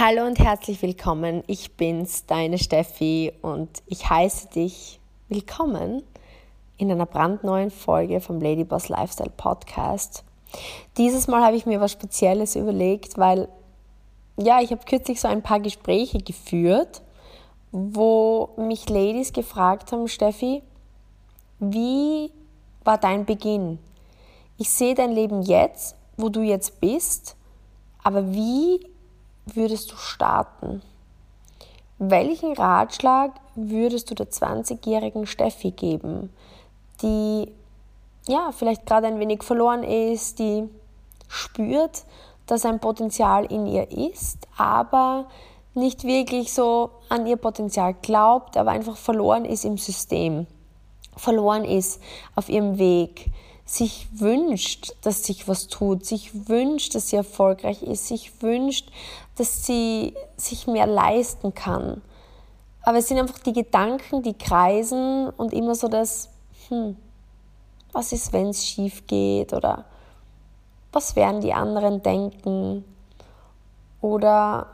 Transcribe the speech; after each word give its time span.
Hallo 0.00 0.24
und 0.26 0.38
herzlich 0.38 0.80
willkommen. 0.80 1.42
Ich 1.48 1.72
bin's, 1.72 2.24
deine 2.24 2.58
Steffi, 2.58 3.32
und 3.42 3.82
ich 3.86 4.08
heiße 4.08 4.46
dich 4.46 5.00
willkommen 5.28 6.04
in 6.76 6.92
einer 6.92 7.04
brandneuen 7.04 7.72
Folge 7.72 8.20
vom 8.20 8.40
Ladyboss 8.40 8.90
Lifestyle 8.90 9.32
Podcast. 9.36 10.22
Dieses 10.98 11.26
Mal 11.26 11.42
habe 11.42 11.56
ich 11.56 11.66
mir 11.66 11.80
was 11.80 11.90
Spezielles 11.90 12.54
überlegt, 12.54 13.18
weil 13.18 13.48
ja, 14.36 14.60
ich 14.60 14.70
habe 14.70 14.84
kürzlich 14.84 15.20
so 15.20 15.26
ein 15.26 15.42
paar 15.42 15.58
Gespräche 15.58 16.18
geführt, 16.18 17.02
wo 17.72 18.50
mich 18.56 18.88
Ladies 18.88 19.32
gefragt 19.32 19.90
haben, 19.90 20.06
Steffi, 20.06 20.62
wie 21.58 22.30
war 22.84 22.98
dein 22.98 23.24
Beginn? 23.24 23.80
Ich 24.58 24.70
sehe 24.70 24.94
dein 24.94 25.10
Leben 25.10 25.42
jetzt, 25.42 25.96
wo 26.16 26.28
du 26.28 26.42
jetzt 26.42 26.80
bist, 26.80 27.34
aber 28.04 28.32
wie 28.32 28.78
würdest 29.54 29.92
du 29.92 29.96
starten? 29.96 30.82
Welchen 31.98 32.52
Ratschlag 32.52 33.32
würdest 33.54 34.10
du 34.10 34.14
der 34.14 34.30
20-jährigen 34.30 35.26
Steffi 35.26 35.72
geben, 35.72 36.32
die 37.02 37.50
ja 38.28 38.52
vielleicht 38.52 38.86
gerade 38.86 39.08
ein 39.08 39.18
wenig 39.18 39.42
verloren 39.42 39.82
ist, 39.82 40.38
die 40.38 40.68
spürt, 41.28 42.04
dass 42.46 42.64
ein 42.64 42.80
Potenzial 42.80 43.44
in 43.46 43.66
ihr 43.66 43.90
ist, 43.90 44.38
aber 44.56 45.26
nicht 45.74 46.04
wirklich 46.04 46.52
so 46.52 46.90
an 47.08 47.26
ihr 47.26 47.36
Potenzial 47.36 47.94
glaubt, 47.94 48.56
aber 48.56 48.70
einfach 48.70 48.96
verloren 48.96 49.44
ist 49.44 49.64
im 49.64 49.78
System, 49.78 50.46
verloren 51.16 51.64
ist 51.64 52.00
auf 52.34 52.48
ihrem 52.48 52.78
Weg, 52.78 53.26
sich 53.64 54.08
wünscht, 54.12 54.94
dass 55.02 55.24
sich 55.24 55.46
was 55.46 55.68
tut, 55.68 56.06
sich 56.06 56.48
wünscht, 56.48 56.94
dass 56.94 57.10
sie 57.10 57.16
erfolgreich 57.16 57.82
ist, 57.82 58.08
sich 58.08 58.42
wünscht, 58.42 58.90
dass 59.38 59.64
sie 59.64 60.14
sich 60.36 60.66
mehr 60.66 60.86
leisten 60.86 61.54
kann. 61.54 62.02
Aber 62.82 62.98
es 62.98 63.08
sind 63.08 63.18
einfach 63.18 63.38
die 63.38 63.52
Gedanken, 63.52 64.22
die 64.22 64.34
kreisen 64.34 65.30
und 65.30 65.52
immer 65.52 65.74
so 65.74 65.88
das, 65.88 66.30
hm, 66.68 66.96
was 67.92 68.12
ist, 68.12 68.32
wenn 68.32 68.48
es 68.48 68.66
schief 68.66 69.06
geht 69.06 69.52
oder 69.52 69.84
was 70.92 71.16
werden 71.16 71.40
die 71.40 71.52
anderen 71.52 72.02
denken 72.02 72.84
oder 74.00 74.66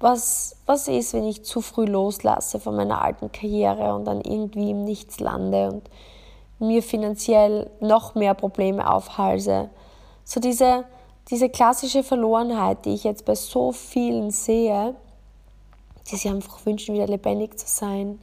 was, 0.00 0.56
was 0.66 0.88
ist, 0.88 1.14
wenn 1.14 1.24
ich 1.24 1.44
zu 1.44 1.60
früh 1.60 1.84
loslasse 1.84 2.60
von 2.60 2.76
meiner 2.76 3.02
alten 3.02 3.32
Karriere 3.32 3.94
und 3.94 4.04
dann 4.04 4.20
irgendwie 4.20 4.70
im 4.70 4.84
Nichts 4.84 5.20
lande 5.20 5.70
und 5.70 5.90
mir 6.58 6.82
finanziell 6.82 7.70
noch 7.80 8.14
mehr 8.14 8.34
Probleme 8.34 8.90
aufhalse. 8.90 9.70
So 10.24 10.40
diese, 10.40 10.84
diese 11.30 11.48
klassische 11.48 12.02
Verlorenheit, 12.02 12.84
die 12.84 12.94
ich 12.94 13.04
jetzt 13.04 13.24
bei 13.24 13.34
so 13.34 13.72
vielen 13.72 14.30
sehe, 14.30 14.94
die 16.10 16.16
sich 16.16 16.30
einfach 16.30 16.64
wünschen, 16.64 16.94
wieder 16.94 17.06
lebendig 17.06 17.58
zu 17.58 17.66
sein, 17.66 18.18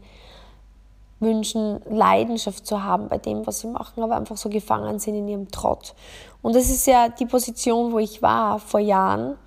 wünschen, 1.19 1.81
Leidenschaft 1.89 2.65
zu 2.65 2.83
haben 2.83 3.07
bei 3.07 3.17
dem, 3.17 3.45
was 3.47 3.59
sie 3.59 3.67
machen, 3.67 4.03
aber 4.03 4.15
einfach 4.15 4.37
so 4.37 4.49
gefangen 4.49 4.99
sind 4.99 5.15
in 5.15 5.27
ihrem 5.27 5.51
Trott. 5.51 5.93
Und 6.41 6.55
das 6.55 6.69
ist 6.69 6.87
ja 6.87 7.09
die 7.09 7.25
Position, 7.25 7.91
wo 7.91 7.99
ich 7.99 8.21
war 8.21 8.59
vor 8.59 8.79
Jahren. 8.79 9.37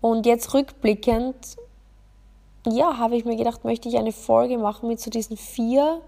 Und 0.00 0.26
jetzt 0.26 0.54
rückblickend, 0.54 1.56
ja, 2.66 2.96
habe 2.98 3.16
ich 3.16 3.24
mir 3.24 3.36
gedacht, 3.36 3.64
möchte 3.64 3.88
ich 3.88 3.98
eine 3.98 4.12
Folge 4.12 4.58
machen 4.58 4.88
mit 4.88 5.00
so 5.00 5.10
diesen 5.10 5.36
vier 5.36 6.00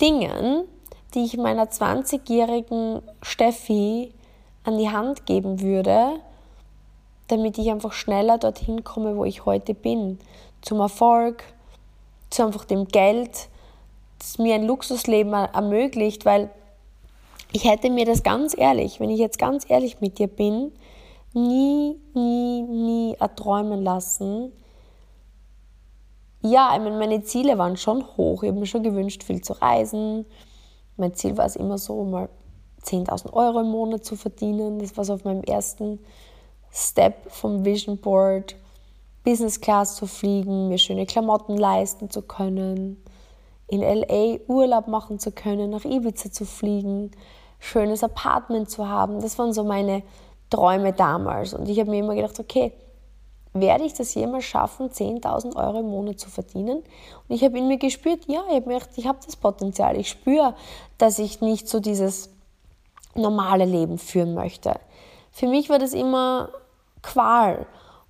Dingen, 0.00 0.64
die 1.14 1.24
ich 1.24 1.36
meiner 1.36 1.66
20-jährigen 1.66 3.02
Steffi 3.22 4.14
an 4.64 4.78
die 4.78 4.90
Hand 4.90 5.26
geben 5.26 5.60
würde, 5.60 6.20
damit 7.28 7.58
ich 7.58 7.70
einfach 7.70 7.92
schneller 7.92 8.38
dorthin 8.38 8.84
komme, 8.84 9.16
wo 9.16 9.24
ich 9.24 9.44
heute 9.44 9.74
bin. 9.74 10.18
Zum 10.62 10.80
Erfolg, 10.80 11.44
zu 12.28 12.44
einfach 12.44 12.64
dem 12.64 12.86
Geld, 12.86 13.48
das 14.18 14.38
mir 14.38 14.54
ein 14.54 14.66
Luxusleben 14.66 15.32
ermöglicht, 15.32 16.24
weil 16.24 16.50
ich 17.52 17.64
hätte 17.64 17.90
mir 17.90 18.04
das 18.04 18.22
ganz 18.22 18.56
ehrlich, 18.56 19.00
wenn 19.00 19.10
ich 19.10 19.18
jetzt 19.18 19.38
ganz 19.38 19.68
ehrlich 19.68 20.00
mit 20.00 20.18
dir 20.18 20.28
bin, 20.28 20.72
nie, 21.32 21.96
nie, 22.14 22.62
nie 22.62 23.16
erträumen 23.18 23.82
lassen. 23.82 24.52
Ja, 26.42 26.72
ich 26.74 26.80
meine, 26.80 26.98
meine 26.98 27.22
Ziele 27.22 27.58
waren 27.58 27.76
schon 27.76 28.04
hoch. 28.16 28.42
Ich 28.42 28.50
habe 28.50 28.60
mir 28.60 28.66
schon 28.66 28.82
gewünscht, 28.82 29.22
viel 29.22 29.40
zu 29.40 29.54
reisen, 29.54 30.26
mein 30.96 31.14
Ziel 31.14 31.36
war 31.36 31.46
es 31.46 31.56
immer 31.56 31.78
so, 31.78 32.04
mal 32.04 32.28
10.000 32.84 33.32
Euro 33.32 33.60
im 33.60 33.70
Monat 33.70 34.04
zu 34.04 34.16
verdienen. 34.16 34.78
Das 34.78 34.96
war 34.96 35.04
so 35.04 35.14
auf 35.14 35.24
meinem 35.24 35.42
ersten 35.42 35.98
Step 36.72 37.30
vom 37.30 37.64
Vision 37.64 37.98
Board. 37.98 38.56
Business 39.22 39.60
Class 39.60 39.96
zu 39.96 40.06
fliegen, 40.06 40.68
mir 40.68 40.78
schöne 40.78 41.04
Klamotten 41.04 41.56
leisten 41.56 42.08
zu 42.08 42.22
können, 42.22 43.02
in 43.66 43.82
LA 43.82 44.38
Urlaub 44.48 44.88
machen 44.88 45.18
zu 45.18 45.30
können, 45.30 45.70
nach 45.70 45.84
Ibiza 45.84 46.32
zu 46.32 46.46
fliegen, 46.46 47.10
schönes 47.58 48.02
Apartment 48.02 48.70
zu 48.70 48.88
haben. 48.88 49.20
Das 49.20 49.38
waren 49.38 49.52
so 49.52 49.62
meine 49.62 50.02
Träume 50.48 50.92
damals. 50.92 51.52
Und 51.52 51.68
ich 51.68 51.78
habe 51.78 51.90
mir 51.90 51.98
immer 51.98 52.14
gedacht, 52.14 52.40
okay, 52.40 52.72
werde 53.52 53.84
ich 53.84 53.94
das 53.94 54.14
jemals 54.14 54.44
schaffen, 54.44 54.90
10.000 54.90 55.56
Euro 55.56 55.80
im 55.80 55.90
Monat 55.90 56.18
zu 56.18 56.30
verdienen? 56.30 56.78
Und 56.78 57.34
ich 57.34 57.44
habe 57.44 57.58
in 57.58 57.68
mir 57.68 57.78
gespürt, 57.78 58.24
ja, 58.26 58.42
ich 58.48 58.56
habe 58.56 58.78
ich 58.96 59.06
habe 59.06 59.18
das 59.24 59.36
Potenzial. 59.36 59.96
Ich 59.98 60.08
spüre, 60.08 60.54
dass 60.98 61.18
ich 61.18 61.40
nicht 61.40 61.68
so 61.68 61.80
dieses 61.80 62.30
normale 63.14 63.64
Leben 63.64 63.98
führen 63.98 64.34
möchte. 64.34 64.74
Für 65.30 65.46
mich 65.46 65.68
war 65.68 65.78
das 65.78 65.92
immer 65.92 66.50
Qual, 67.02 67.66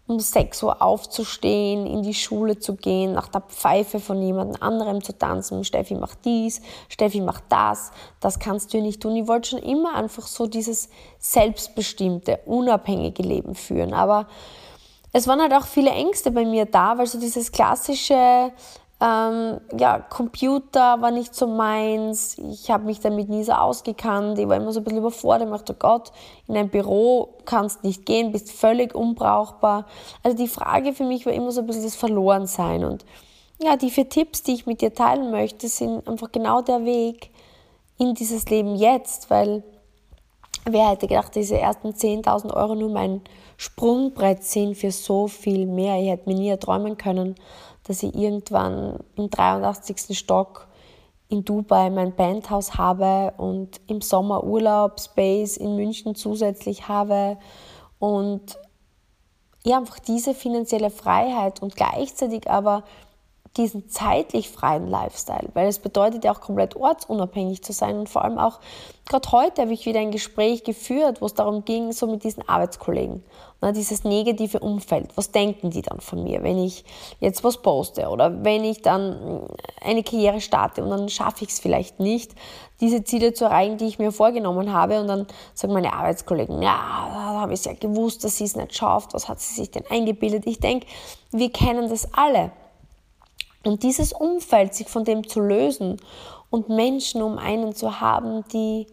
um 0.07 0.19
6 0.19 0.63
Uhr 0.65 0.83
aufzustehen, 0.83 1.87
in 1.87 2.03
die 2.03 2.15
Schule 2.15 2.59
zu 2.59 2.75
gehen, 2.75 3.13
nach 3.13 3.29
der 3.29 3.43
Pfeife 3.43 4.01
von 4.01 4.21
jemand 4.21 4.61
anderem 4.61 5.05
zu 5.05 5.17
tanzen. 5.17 5.63
Steffi 5.63 5.95
macht 5.95 6.25
dies, 6.25 6.61
Steffi 6.89 7.21
macht 7.21 7.45
das, 7.49 7.93
das 8.19 8.41
kannst 8.41 8.75
du 8.75 8.81
nicht 8.81 9.01
tun. 9.01 9.15
Ich 9.15 9.29
wollte 9.29 9.51
schon 9.51 9.61
immer 9.61 9.95
einfach 9.95 10.27
so 10.27 10.49
dieses 10.49 10.89
selbstbestimmte, 11.21 12.41
unabhängige 12.47 13.23
Leben 13.23 13.55
führen. 13.55 13.95
Aber 13.95 14.27
es 15.13 15.29
waren 15.29 15.41
halt 15.41 15.55
auch 15.55 15.67
viele 15.67 15.91
Ängste 15.91 16.33
bei 16.33 16.45
mir 16.45 16.67
da, 16.67 16.99
weil 16.99 17.07
so 17.07 17.21
dieses 17.21 17.53
klassische, 17.53 18.53
ähm, 19.03 19.61
ja, 19.79 19.99
Computer 19.99 21.01
war 21.01 21.11
nicht 21.11 21.35
so 21.35 21.47
meins. 21.47 22.37
Ich 22.37 22.71
habe 22.71 22.85
mich 22.85 23.01
damit 23.01 23.31
nie 23.31 23.45
so 23.45 23.53
ausgekannt. 23.53 24.39
Ich 24.39 24.47
war 24.47 24.57
immer 24.57 24.73
so 24.73 24.81
ein 24.81 24.85
bisschen 24.85 24.99
überfordert. 24.99 25.49
Ich 25.49 25.53
dachte, 25.53 25.73
oh 25.73 25.77
Gott, 25.79 26.13
in 26.47 26.57
ein 26.57 26.69
Büro 26.69 27.35
kannst 27.47 27.83
nicht 27.83 28.05
gehen, 28.05 28.31
bist 28.31 28.53
völlig 28.53 28.95
unbrauchbar. 28.95 29.87
Also 30.23 30.37
die 30.37 30.49
Frage 30.49 30.93
für 30.93 31.05
mich 31.05 31.25
war 31.25 31.33
immer 31.33 31.51
so 31.51 31.63
ein 31.63 31.67
bisschen 31.67 31.85
das 31.85 31.97
Verlorensein. 31.97 32.85
Und 32.85 33.07
ja, 33.63 33.77
die 33.77 33.91
vier 33.91 34.09
Tipps, 34.09 34.43
die 34.43 34.53
ich 34.53 34.67
mit 34.67 34.83
dir 34.83 34.93
teilen 34.93 35.31
möchte, 35.31 35.69
sind 35.69 36.07
einfach 36.07 36.31
genau 36.31 36.61
der 36.61 36.85
Weg 36.85 37.31
in 37.97 38.15
dieses 38.15 38.51
Leben 38.51 38.77
jetzt, 38.77 39.31
weil 39.31 39.63
wer 40.65 40.91
hätte 40.91 41.07
gedacht, 41.07 41.35
diese 41.35 41.59
ersten 41.59 41.91
10.000 41.91 42.53
Euro 42.55 42.75
nur 42.75 42.91
mein 42.91 43.23
Sprungbrett 43.57 44.43
sind 44.45 44.77
für 44.77 44.91
so 44.91 45.27
viel 45.27 45.67
mehr. 45.67 46.01
Ich 46.01 46.09
hätte 46.09 46.29
mir 46.29 46.35
nie 46.35 46.49
erträumen 46.49 46.97
können, 46.97 47.35
dass 47.91 48.05
ich 48.05 48.15
irgendwann 48.15 49.01
im 49.17 49.31
83. 49.31 50.17
Stock 50.17 50.69
in 51.29 51.45
Dubai 51.45 51.91
mein 51.91 52.15
Bandhaus 52.15 52.75
habe 52.79 53.35
und 53.37 53.81
im 53.89 54.01
Sommer 54.01 54.45
Urlaub 54.45 55.01
Space 55.01 55.57
in 55.57 55.75
München 55.75 56.15
zusätzlich 56.15 56.87
habe 56.87 57.37
und 57.99 58.57
ja, 59.65 59.79
einfach 59.79 59.99
diese 59.99 60.35
finanzielle 60.35 60.91
Freiheit 60.91 61.61
und 61.63 61.75
gleichzeitig 61.75 62.49
aber 62.49 62.85
diesen 63.57 63.89
zeitlich 63.89 64.49
freien 64.49 64.87
Lifestyle, 64.87 65.49
weil 65.55 65.67
es 65.67 65.81
bedeutet 65.81 66.25
ja 66.25 66.33
auch 66.33 66.41
komplett 66.41 66.77
ortsunabhängig 66.77 67.65
zu 67.65 67.73
sein 67.73 67.99
und 67.99 68.09
vor 68.09 68.25
allem 68.25 68.39
auch, 68.39 68.61
gerade 69.09 69.33
heute 69.33 69.63
habe 69.63 69.73
ich 69.73 69.87
wieder 69.87 69.99
ein 69.99 70.13
Gespräch 70.13 70.63
geführt, 70.63 71.21
wo 71.21 71.27
es 71.27 71.35
darum 71.35 71.65
ging, 71.65 71.91
so 71.91 72.07
mit 72.07 72.23
diesen 72.23 72.49
Arbeitskollegen, 72.49 73.25
ne, 73.61 73.73
dieses 73.73 74.05
negative 74.05 74.61
Umfeld, 74.61 75.17
was 75.17 75.33
denken 75.33 75.71
die 75.71 75.83
dann 75.83 76.01
von 76.01 76.23
mir, 76.23 76.45
wenn 76.45 76.59
ich 76.59 76.85
jetzt 77.19 77.43
was 77.43 77.61
poste 77.61 78.09
oder 78.09 78.45
wenn 78.45 78.63
ich 78.63 78.83
dann 78.83 79.49
eine 79.81 80.05
Karriere 80.05 80.41
starte 80.41 80.85
und 80.85 80.91
dann 80.91 81.09
schaffe 81.09 81.43
ich 81.43 81.51
es 81.51 81.59
vielleicht 81.59 81.99
nicht, 81.99 82.37
diese 82.81 83.03
Ziele 83.03 83.35
zu 83.35 83.47
erreichen, 83.47 83.79
die 83.79 83.87
ich 83.87 83.99
mir 83.99 84.13
vorgenommen 84.13 84.73
habe 84.73 85.01
und 85.01 85.09
dann 85.09 85.27
sagen 85.55 85.73
meine 85.73 85.93
Arbeitskollegen, 85.93 86.63
ja, 86.63 87.09
da 87.13 87.41
habe 87.41 87.53
ich 87.53 87.65
ja 87.65 87.73
gewusst, 87.73 88.23
dass 88.23 88.37
sie 88.37 88.45
es 88.45 88.55
nicht 88.55 88.77
schafft, 88.77 89.13
was 89.13 89.29
hat 89.29 89.41
sie 89.41 89.55
sich 89.55 89.73
denn 89.73 89.85
eingebildet? 89.91 90.47
Ich 90.47 90.61
denke, 90.61 90.87
wir 91.33 91.51
kennen 91.51 91.91
das 91.91 92.15
alle. 92.15 92.53
Und 93.65 93.83
dieses 93.83 94.13
Umfeld, 94.13 94.75
sich 94.75 94.89
von 94.89 95.05
dem 95.05 95.29
zu 95.29 95.41
lösen 95.41 95.99
und 96.49 96.69
Menschen 96.69 97.23
um 97.23 97.39
einen 97.39 97.75
zu 97.75 98.01
haben, 98.01 98.45
die 98.53 98.87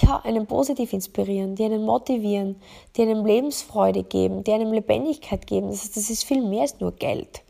ja, 0.00 0.20
einen 0.24 0.46
positiv 0.46 0.92
inspirieren, 0.92 1.54
die 1.54 1.64
einen 1.64 1.84
motivieren, 1.84 2.60
die 2.96 3.02
einem 3.02 3.24
Lebensfreude 3.24 4.02
geben, 4.02 4.44
die 4.44 4.52
einem 4.52 4.72
Lebendigkeit 4.72 5.46
geben. 5.46 5.68
Das, 5.68 5.90
das 5.92 6.10
ist 6.10 6.24
viel 6.24 6.42
mehr 6.42 6.62
als 6.62 6.80
nur 6.80 6.92
Geld. 6.92 7.42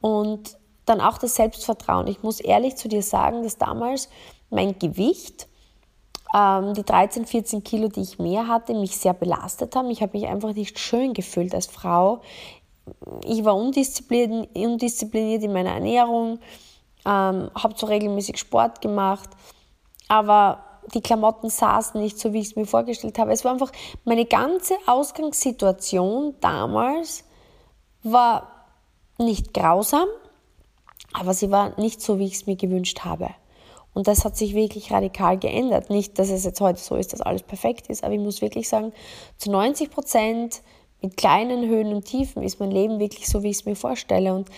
Und 0.00 0.56
dann 0.84 1.00
auch 1.00 1.18
das 1.18 1.36
Selbstvertrauen. 1.36 2.06
Ich 2.08 2.22
muss 2.22 2.40
ehrlich 2.40 2.76
zu 2.76 2.88
dir 2.88 3.02
sagen, 3.02 3.42
dass 3.42 3.58
damals 3.58 4.08
mein 4.50 4.78
Gewicht, 4.78 5.48
ähm, 6.34 6.74
die 6.74 6.84
13, 6.84 7.26
14 7.26 7.62
Kilo, 7.62 7.88
die 7.88 8.00
ich 8.00 8.18
mehr 8.18 8.48
hatte, 8.48 8.74
mich 8.74 8.96
sehr 8.96 9.14
belastet 9.14 9.76
haben. 9.76 9.90
Ich 9.90 10.02
habe 10.02 10.18
mich 10.18 10.26
einfach 10.26 10.54
nicht 10.54 10.78
schön 10.78 11.14
gefühlt 11.14 11.54
als 11.54 11.66
Frau 11.66 12.20
ich 13.24 13.44
war 13.44 13.56
undiszipliniert, 13.56 15.42
in 15.42 15.52
meiner 15.52 15.72
Ernährung, 15.72 16.38
ähm, 17.04 17.50
habe 17.54 17.74
so 17.76 17.86
regelmäßig 17.86 18.38
Sport 18.38 18.80
gemacht, 18.80 19.30
aber 20.08 20.64
die 20.94 21.00
Klamotten 21.00 21.48
saßen 21.48 22.00
nicht 22.00 22.18
so, 22.18 22.32
wie 22.32 22.40
ich 22.40 22.48
es 22.48 22.56
mir 22.56 22.66
vorgestellt 22.66 23.18
habe. 23.18 23.32
Es 23.32 23.44
war 23.44 23.52
einfach, 23.52 23.70
meine 24.04 24.24
ganze 24.24 24.74
Ausgangssituation 24.86 26.34
damals 26.40 27.24
war 28.02 28.48
nicht 29.18 29.54
grausam, 29.54 30.08
aber 31.12 31.34
sie 31.34 31.50
war 31.50 31.78
nicht 31.78 32.00
so, 32.00 32.18
wie 32.18 32.26
ich 32.26 32.34
es 32.34 32.46
mir 32.46 32.56
gewünscht 32.56 33.00
habe. 33.04 33.30
Und 33.94 34.08
das 34.08 34.24
hat 34.24 34.36
sich 34.36 34.54
wirklich 34.54 34.90
radikal 34.90 35.38
geändert. 35.38 35.90
Nicht, 35.90 36.18
dass 36.18 36.30
es 36.30 36.44
jetzt 36.44 36.60
heute 36.60 36.80
so 36.80 36.96
ist, 36.96 37.12
dass 37.12 37.20
alles 37.20 37.42
perfekt 37.42 37.88
ist, 37.88 38.02
aber 38.02 38.14
ich 38.14 38.20
muss 38.20 38.40
wirklich 38.40 38.68
sagen, 38.68 38.92
zu 39.36 39.50
90 39.50 39.90
Prozent 39.90 40.62
mit 41.02 41.16
kleinen 41.16 41.68
Höhen 41.68 41.92
und 41.92 42.04
Tiefen 42.04 42.42
ist 42.42 42.60
mein 42.60 42.70
Leben 42.70 42.98
wirklich 42.98 43.28
so, 43.28 43.42
wie 43.42 43.50
ich 43.50 43.58
es 43.58 43.64
mir 43.64 43.76
vorstelle. 43.76 44.34
Und 44.34 44.48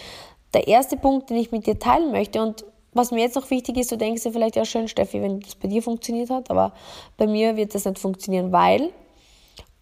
der 0.53 0.69
erste 0.69 0.97
Punkt, 0.97 1.31
den 1.31 1.37
ich 1.37 1.53
mit 1.53 1.67
dir 1.67 1.79
teilen 1.79 2.13
möchte, 2.13 2.43
und 2.43 2.65
was 2.93 3.11
mir 3.11 3.23
jetzt 3.23 3.35
noch 3.35 3.51
wichtig 3.51 3.77
ist, 3.77 3.91
du 3.91 3.97
denkst 3.97 4.23
dir 4.23 4.33
vielleicht, 4.33 4.57
ja 4.57 4.65
schön, 4.65 4.89
Steffi, 4.89 5.21
wenn 5.21 5.41
das 5.41 5.57
bei 5.57 5.69
dir 5.69 5.83
funktioniert 5.83 6.31
hat, 6.31 6.51
aber 6.51 6.73
bei 7.17 7.27
mir 7.27 7.57
wird 7.57 7.75
das 7.75 7.85
nicht 7.85 7.99
funktionieren, 7.99 8.53
weil. 8.53 8.93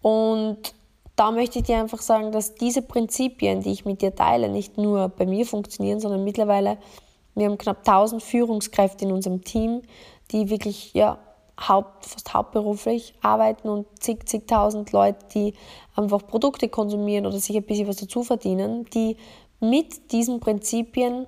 Und 0.01 0.73
da 1.15 1.31
möchte 1.31 1.59
ich 1.59 1.65
dir 1.65 1.77
einfach 1.77 2.01
sagen, 2.01 2.31
dass 2.31 2.55
diese 2.55 2.81
Prinzipien, 2.81 3.61
die 3.61 3.71
ich 3.71 3.85
mit 3.85 4.01
dir 4.01 4.15
teile, 4.15 4.49
nicht 4.49 4.77
nur 4.77 5.09
bei 5.09 5.25
mir 5.25 5.45
funktionieren, 5.45 5.99
sondern 5.99 6.23
mittlerweile, 6.23 6.77
wir 7.35 7.45
haben 7.45 7.57
knapp 7.57 7.79
1000 7.79 8.21
Führungskräfte 8.21 9.05
in 9.05 9.11
unserem 9.11 9.43
Team, 9.43 9.83
die 10.31 10.49
wirklich 10.49 10.93
ja, 10.93 11.19
haupt, 11.59 12.05
fast 12.05 12.33
hauptberuflich 12.33 13.13
arbeiten 13.21 13.69
und 13.69 13.85
zig, 13.99 14.27
zigtausend 14.27 14.91
Leute, 14.91 15.25
die 15.33 15.53
einfach 15.95 16.25
Produkte 16.25 16.69
konsumieren 16.69 17.25
oder 17.25 17.39
sich 17.39 17.55
ein 17.55 17.63
bisschen 17.63 17.87
was 17.87 17.97
dazu 17.97 18.23
verdienen, 18.23 18.85
die 18.85 19.17
mit 19.59 20.11
diesen 20.11 20.39
Prinzipien 20.39 21.27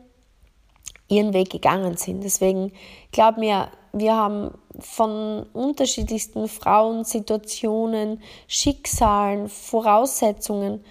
ihren 1.08 1.34
Weg 1.34 1.52
gegangen 1.52 1.98
sind. 1.98 2.24
Deswegen 2.24 2.72
glaub 3.12 3.38
mir, 3.38 3.70
wir 3.94 4.16
haben 4.16 4.52
von 4.80 5.46
unterschiedlichsten 5.54 6.48
Frauen, 6.48 7.04
Situationen, 7.04 8.22
Schicksalen, 8.48 9.48
Voraussetzungen. 9.48 10.84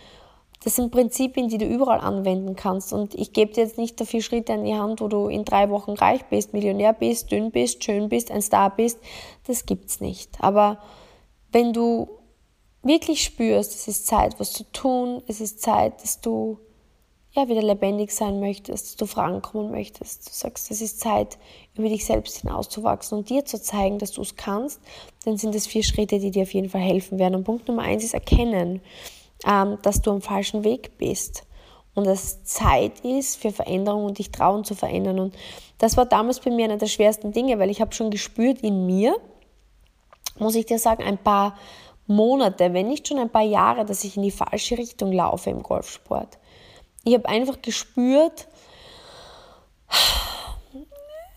Das 0.65 0.77
sind 0.77 0.91
Prinzipien, 0.91 1.49
die 1.49 1.59
du 1.59 1.67
überall 1.67 2.01
anwenden 2.01 2.57
kannst. 2.57 2.95
Und 2.95 3.15
ich 3.15 3.35
gebe 3.35 3.53
dir 3.53 3.65
jetzt 3.65 3.77
nicht 3.77 4.01
dafür 4.01 4.23
Schritte 4.23 4.55
an 4.55 4.65
die 4.65 4.75
Hand, 4.75 5.03
wo 5.03 5.09
du 5.09 5.29
in 5.29 5.45
drei 5.45 5.69
Wochen 5.69 5.93
reich 5.93 6.25
bist, 6.25 6.55
Millionär 6.55 6.95
bist, 6.95 7.31
dünn 7.31 7.51
bist, 7.51 7.85
schön 7.85 8.09
bist, 8.09 8.31
ein 8.31 8.41
Star 8.41 8.75
bist. 8.75 8.99
Das 9.47 9.67
gibt's 9.67 10.01
nicht. 10.01 10.31
Aber 10.41 10.79
wenn 11.53 11.75
du 11.75 12.09
wirklich 12.83 13.23
spürst, 13.23 13.75
es 13.75 13.89
ist 13.89 14.07
Zeit, 14.07 14.41
was 14.41 14.53
zu 14.53 14.65
tun, 14.73 15.23
es 15.27 15.43
ist 15.43 15.61
Zeit, 15.61 16.03
dass 16.03 16.23
du 16.23 16.59
ja, 17.33 17.49
wieder 17.49 17.63
lebendig 17.63 18.13
sein 18.13 18.39
möchtest, 18.41 18.87
dass 18.87 18.97
du 18.97 19.07
vorankommen 19.07 19.71
möchtest. 19.71 20.29
Du 20.29 20.33
sagst, 20.33 20.71
es 20.71 20.81
ist 20.81 21.01
Zeit, 21.01 21.37
über 21.75 21.89
dich 21.89 22.05
selbst 22.05 22.39
hinauszuwachsen 22.39 23.19
und 23.19 23.29
dir 23.29 23.45
zu 23.45 23.61
zeigen, 23.61 23.99
dass 23.99 24.13
du 24.13 24.23
es 24.23 24.37
kannst, 24.37 24.81
dann 25.25 25.37
sind 25.37 25.55
es 25.55 25.67
vier 25.67 25.83
Schritte, 25.83 26.21
die 26.21 26.31
dir 26.31 26.45
auf 26.45 26.55
jeden 26.55 26.71
Fall 26.71 26.81
helfen 26.81 27.19
werden. 27.19 27.35
Und 27.35 27.45
Punkt 27.45 27.67
Nummer 27.67 27.83
eins 27.83 28.05
ist 28.05 28.15
erkennen, 28.15 28.81
dass 29.43 30.01
du 30.03 30.11
am 30.11 30.23
falschen 30.23 30.65
Weg 30.65 30.97
bist 30.99 31.45
und 31.95 32.07
dass 32.07 32.43
Zeit 32.45 33.01
ist 33.01 33.37
für 33.37 33.53
Veränderung 33.53 34.05
und 34.05 34.19
dich 34.19 34.31
trauen 34.31 34.65
zu 34.65 34.75
verändern. 34.75 35.19
Und 35.19 35.37
das 35.79 35.97
war 35.97 36.07
damals 36.07 36.41
bei 36.41 36.51
mir 36.51 36.65
einer 36.65 36.77
der 36.77 36.87
schwersten 36.87 37.33
Dinge, 37.33 37.59
weil 37.59 37.71
ich 37.71 37.81
habe 37.81 37.95
schon 37.95 38.11
gespürt 38.11 38.61
in 38.61 38.87
mir, 38.87 39.17
muss 40.39 40.55
ich 40.57 40.67
dir 40.67 40.79
sagen, 40.79 41.03
ein 41.03 41.19
paar 41.19 41.57
Monate, 42.07 42.73
wenn 42.73 42.89
nicht 42.89 43.09
schon 43.09 43.19
ein 43.19 43.31
paar 43.31 43.43
Jahre, 43.43 43.85
dass 43.85 44.05
ich 44.05 44.17
in 44.17 44.23
die 44.23 44.31
falsche 44.31 44.77
Richtung 44.77 45.13
laufe 45.13 45.51
im 45.51 45.63
Golfsport. 45.63 46.39
Ich 47.05 47.15
habe 47.15 47.29
einfach 47.29 47.63
gespürt, 47.63 48.49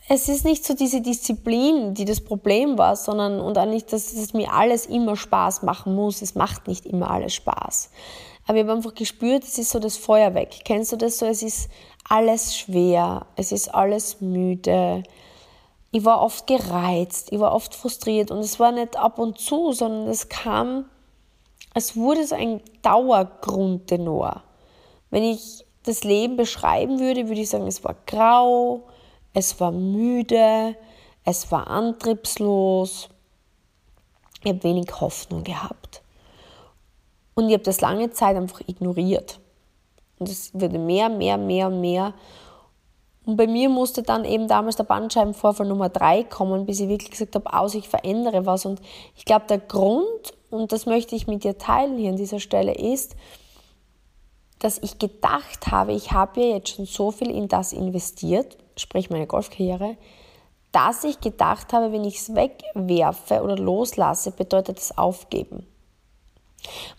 es 0.10 0.30
ist 0.30 0.46
nicht 0.46 0.66
so 0.66 0.74
diese 0.74 1.02
Disziplin, 1.02 1.94
die 1.94 2.06
das 2.06 2.22
Problem 2.22 2.78
war, 2.78 2.96
sondern 2.96 3.42
und 3.42 3.58
auch 3.58 3.66
nicht, 3.66 3.92
dass 3.92 4.14
es 4.14 4.34
mir 4.34 4.54
alles 4.54 4.86
immer 4.86 5.18
Spaß 5.18 5.64
machen 5.64 5.96
muss. 5.96 6.22
Es 6.22 6.34
macht 6.34 6.68
nicht 6.68 6.86
immer 6.86 7.12
alles 7.12 7.34
Spaß. 7.34 7.90
Aber 8.46 8.58
ich 8.58 8.64
habe 8.64 8.74
einfach 8.74 8.96
gespürt, 8.96 9.44
es 9.44 9.58
ist 9.58 9.72
so 9.72 9.80
das 9.80 9.98
Feuer 9.98 10.34
weg. 10.34 10.62
Kennst 10.64 10.94
du 10.94 10.96
das 10.96 11.18
so? 11.18 11.26
Es 11.26 11.44
ist 11.44 11.70
alles 12.08 12.58
schwer, 12.58 13.26
es 13.36 13.52
ist 13.52 13.76
alles 13.76 14.22
müde. 14.22 15.04
Ich 15.92 16.06
war 16.06 16.22
oft 16.22 16.48
gereizt, 16.48 17.34
ich 17.34 17.40
war 17.40 17.54
oft 17.54 17.76
frustriert 17.76 18.32
und 18.32 18.40
es 18.40 18.60
war 18.62 18.72
nicht 18.72 18.96
ab 18.96 19.20
und 19.20 19.40
zu, 19.40 19.74
sondern 19.74 20.08
es 20.08 20.30
kam, 20.30 20.86
es 21.74 21.98
wurde 21.98 22.26
so 22.26 22.36
ein 22.36 22.62
Dauergrundtenor. 22.82 24.44
Wenn 25.10 25.24
ich 25.24 25.66
das 25.84 26.06
Leben 26.06 26.38
beschreiben 26.38 27.00
würde, 27.00 27.28
würde 27.28 27.42
ich 27.42 27.50
sagen, 27.50 27.68
es 27.68 27.84
war 27.84 27.96
grau, 28.06 28.84
es 29.38 29.60
war 29.60 29.72
müde, 29.72 30.76
es 31.24 31.52
war 31.52 31.68
antriebslos. 31.68 33.08
Ich 34.42 34.50
habe 34.50 34.64
wenig 34.64 34.88
Hoffnung 35.00 35.44
gehabt. 35.44 36.02
Und 37.36 37.48
ich 37.48 37.54
habe 37.54 37.64
das 37.64 37.80
lange 37.80 38.10
Zeit 38.10 38.36
einfach 38.36 38.62
ignoriert. 38.66 39.40
Und 40.18 40.28
es 40.28 40.56
wurde 40.56 40.80
mehr, 40.80 41.10
mehr, 41.10 41.38
mehr 41.38 41.68
und 41.68 41.82
mehr. 41.82 42.16
Und 43.28 43.38
bei 43.38 43.46
mir 43.46 43.70
musste 43.70 44.02
dann 44.02 44.26
eben 44.26 44.48
damals 44.48 44.78
der 44.78 44.86
Bandscheibenvorfall 44.86 45.68
Nummer 45.68 45.90
drei 45.90 46.24
kommen, 46.24 46.66
bis 46.66 46.80
ich 46.80 46.90
wirklich 46.90 47.12
gesagt 47.12 47.36
habe, 47.36 47.54
aus, 47.54 47.76
ich 47.76 47.88
verändere 47.88 48.48
was. 48.48 48.66
Und 48.66 48.82
ich 49.16 49.24
glaube, 49.24 49.46
der 49.48 49.60
Grund, 49.60 50.34
und 50.50 50.72
das 50.72 50.88
möchte 50.88 51.16
ich 51.16 51.28
mit 51.28 51.44
dir 51.44 51.60
teilen 51.60 52.00
hier 52.00 52.10
an 52.10 52.18
dieser 52.18 52.40
Stelle, 52.40 52.74
ist, 52.74 53.16
dass 54.58 54.80
ich 54.80 54.98
gedacht 54.98 55.68
habe, 55.68 55.94
ich 55.94 56.12
habe 56.12 56.42
ja 56.42 56.56
jetzt 56.56 56.70
schon 56.70 56.88
so 56.88 57.12
viel 57.12 57.30
in 57.30 57.48
das 57.48 57.72
investiert, 57.72 58.58
sprich 58.78 59.10
meine 59.10 59.28
Golfkarriere, 59.28 59.98
dass 60.72 61.04
ich 61.04 61.20
gedacht 61.22 61.74
habe, 61.74 61.92
wenn 61.92 62.04
ich 62.04 62.18
es 62.18 62.36
wegwerfe 62.36 63.42
oder 63.42 63.58
loslasse, 63.58 64.32
bedeutet 64.32 64.78
es 64.78 64.98
aufgeben. 64.98 65.66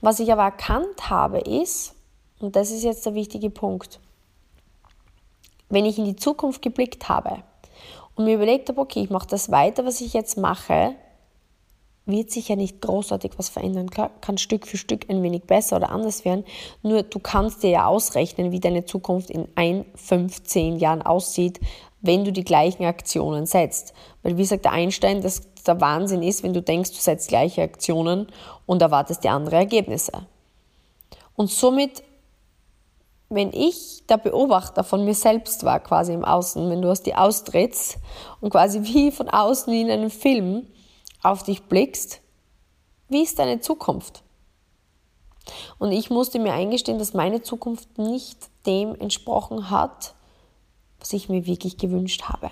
Was 0.01 0.21
ich 0.21 0.33
aber 0.33 0.45
erkannt 0.45 1.11
habe 1.11 1.39
ist, 1.39 1.95
und 2.41 2.57
das 2.57 2.71
ist 2.71 2.85
jetzt 2.85 3.05
der 3.07 3.15
wichtige 3.15 3.51
Punkt, 3.51 4.01
wenn 5.69 5.85
ich 5.85 5.99
in 5.99 6.05
die 6.05 6.17
Zukunft 6.17 6.63
geblickt 6.63 7.09
habe 7.09 7.43
und 8.15 8.25
mir 8.25 8.37
überlegt 8.37 8.69
habe, 8.69 8.81
okay, 8.81 9.03
ich 9.03 9.11
mache 9.11 9.29
das 9.29 9.51
weiter, 9.51 9.85
was 9.85 10.01
ich 10.01 10.13
jetzt 10.13 10.39
mache, 10.39 10.95
wird 12.09 12.31
sich 12.31 12.49
ja 12.49 12.57
nicht 12.57 12.81
großartig 12.81 13.33
was 13.37 13.49
verändern. 13.49 13.91
Klar, 13.91 14.11
kann 14.21 14.39
Stück 14.39 14.67
für 14.67 14.77
Stück 14.77 15.09
ein 15.09 15.23
wenig 15.23 15.45
besser 15.45 15.77
oder 15.77 15.91
anders 15.91 16.25
werden. 16.25 16.45
Nur 16.83 17.03
du 17.03 17.19
kannst 17.19 17.63
dir 17.63 17.71
ja 17.71 17.87
ausrechnen, 17.87 18.50
wie 18.50 18.61
deine 18.61 18.85
Zukunft 18.85 19.31
in 19.31 19.47
ein, 19.55 19.85
fünf, 19.95 20.43
zehn 20.43 20.79
Jahren 20.79 21.03
aussieht, 21.03 21.61
wenn 22.00 22.25
du 22.25 22.33
die 22.33 22.45
gleichen 22.45 22.85
Aktionen 22.85 23.47
setzt. 23.47 23.93
Weil 24.23 24.37
wie 24.38 24.45
sagt 24.45 24.65
der 24.65 24.73
Einstein, 24.73 25.21
dass 25.21 25.43
der 25.67 25.81
Wahnsinn 25.81 26.23
ist, 26.23 26.43
wenn 26.43 26.55
du 26.55 26.62
denkst, 26.62 26.91
du 26.91 26.97
setzt 26.97 27.29
gleiche 27.29 27.62
Aktionen 27.62 28.29
und 28.67 28.83
erwartest 28.83 29.25
die 29.25 29.29
andere 29.29 29.57
Ergebnisse. 29.57 30.12
Und 31.35 31.50
somit, 31.50 32.03
wenn 33.29 33.53
ich 33.53 34.05
der 34.09 34.17
Beobachter 34.17 34.83
von 34.83 35.05
mir 35.05 35.15
selbst 35.15 35.65
war, 35.65 35.81
quasi 35.81 36.12
im 36.15 36.25
Außen, 36.25 36.71
wenn 36.71 36.81
du 36.81 36.91
aus 36.91 37.03
die 37.03 37.15
austrittst 37.15 37.99
und 38.41 38.50
quasi 38.50 38.83
wie 38.83 39.12
von 39.12 39.29
außen 39.29 39.73
in 39.73 39.91
einem 39.91 40.11
Film, 40.11 40.67
auf 41.30 41.42
dich 41.42 41.64
blickst, 41.64 42.20
wie 43.08 43.23
ist 43.23 43.38
deine 43.38 43.61
Zukunft? 43.61 44.23
Und 45.78 45.92
ich 45.92 46.11
musste 46.11 46.38
mir 46.38 46.52
eingestehen, 46.52 46.99
dass 46.99 47.14
meine 47.14 47.42
Zukunft 47.42 47.99
nicht 47.99 48.38
dem 48.66 48.94
entsprochen 48.94 49.70
hat, 49.70 50.14
was 51.00 51.12
ich 51.12 51.28
mir 51.28 51.47
wirklich 51.47 51.78
gewünscht 51.78 52.25
habe. 52.25 52.50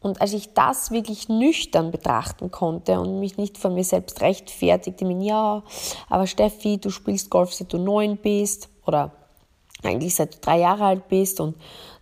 Und 0.00 0.20
als 0.20 0.34
ich 0.34 0.52
das 0.52 0.90
wirklich 0.90 1.30
nüchtern 1.30 1.90
betrachten 1.90 2.50
konnte 2.50 3.00
und 3.00 3.20
mich 3.20 3.38
nicht 3.38 3.56
von 3.56 3.72
mir 3.72 3.84
selbst 3.84 4.20
rechtfertigte, 4.20 5.06
mit 5.06 5.22
ja, 5.22 5.62
aber 6.10 6.26
Steffi, 6.26 6.78
du 6.78 6.90
spielst 6.90 7.30
Golf 7.30 7.54
seit 7.54 7.72
du 7.72 7.78
neun 7.78 8.18
bist 8.18 8.68
oder 8.84 9.12
eigentlich 9.82 10.14
seit 10.14 10.34
du 10.34 10.38
drei 10.40 10.58
Jahre 10.58 10.84
alt 10.84 11.08
bist 11.08 11.40
und 11.40 11.56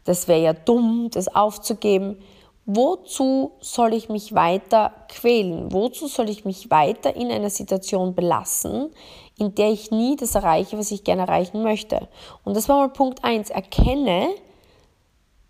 das 0.04 0.26
wäre 0.26 0.42
ja 0.42 0.52
dumm, 0.52 1.10
das 1.12 1.28
aufzugeben, 1.28 2.16
Wozu 2.64 3.52
soll 3.60 3.92
ich 3.92 4.08
mich 4.08 4.34
weiter 4.34 4.92
quälen? 5.08 5.72
Wozu 5.72 6.06
soll 6.06 6.28
ich 6.28 6.44
mich 6.44 6.70
weiter 6.70 7.14
in 7.16 7.30
einer 7.30 7.50
Situation 7.50 8.14
belassen, 8.14 8.90
in 9.36 9.54
der 9.54 9.70
ich 9.72 9.90
nie 9.90 10.14
das 10.14 10.36
erreiche, 10.36 10.78
was 10.78 10.92
ich 10.92 11.02
gerne 11.02 11.22
erreichen 11.22 11.62
möchte? 11.62 12.08
Und 12.44 12.56
das 12.56 12.68
war 12.68 12.78
mal 12.78 12.92
Punkt 12.92 13.24
1. 13.24 13.50
Erkenne, 13.50 14.28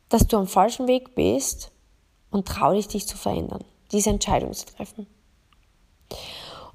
dass 0.08 0.26
du 0.26 0.38
am 0.38 0.46
falschen 0.46 0.88
Weg 0.88 1.14
bist 1.14 1.70
und 2.30 2.48
trau 2.48 2.72
dich, 2.72 2.88
dich 2.88 3.06
zu 3.06 3.18
verändern, 3.18 3.64
diese 3.92 4.10
Entscheidung 4.10 4.54
zu 4.54 4.66
treffen. 4.66 5.06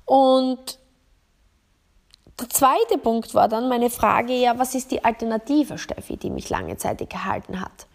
Und 0.05 0.79
der 2.39 2.49
zweite 2.49 2.99
Punkt 2.99 3.33
war 3.33 3.47
dann 3.47 3.67
meine 3.67 3.89
Frage, 3.89 4.33
ja, 4.33 4.57
was 4.59 4.75
ist 4.75 4.91
die 4.91 5.03
Alternative, 5.03 5.79
Steffi, 5.79 6.17
die 6.17 6.29
mich 6.29 6.49
lange 6.49 6.77
Zeit 6.77 7.07
gehalten 7.09 7.59
hat? 7.59 7.86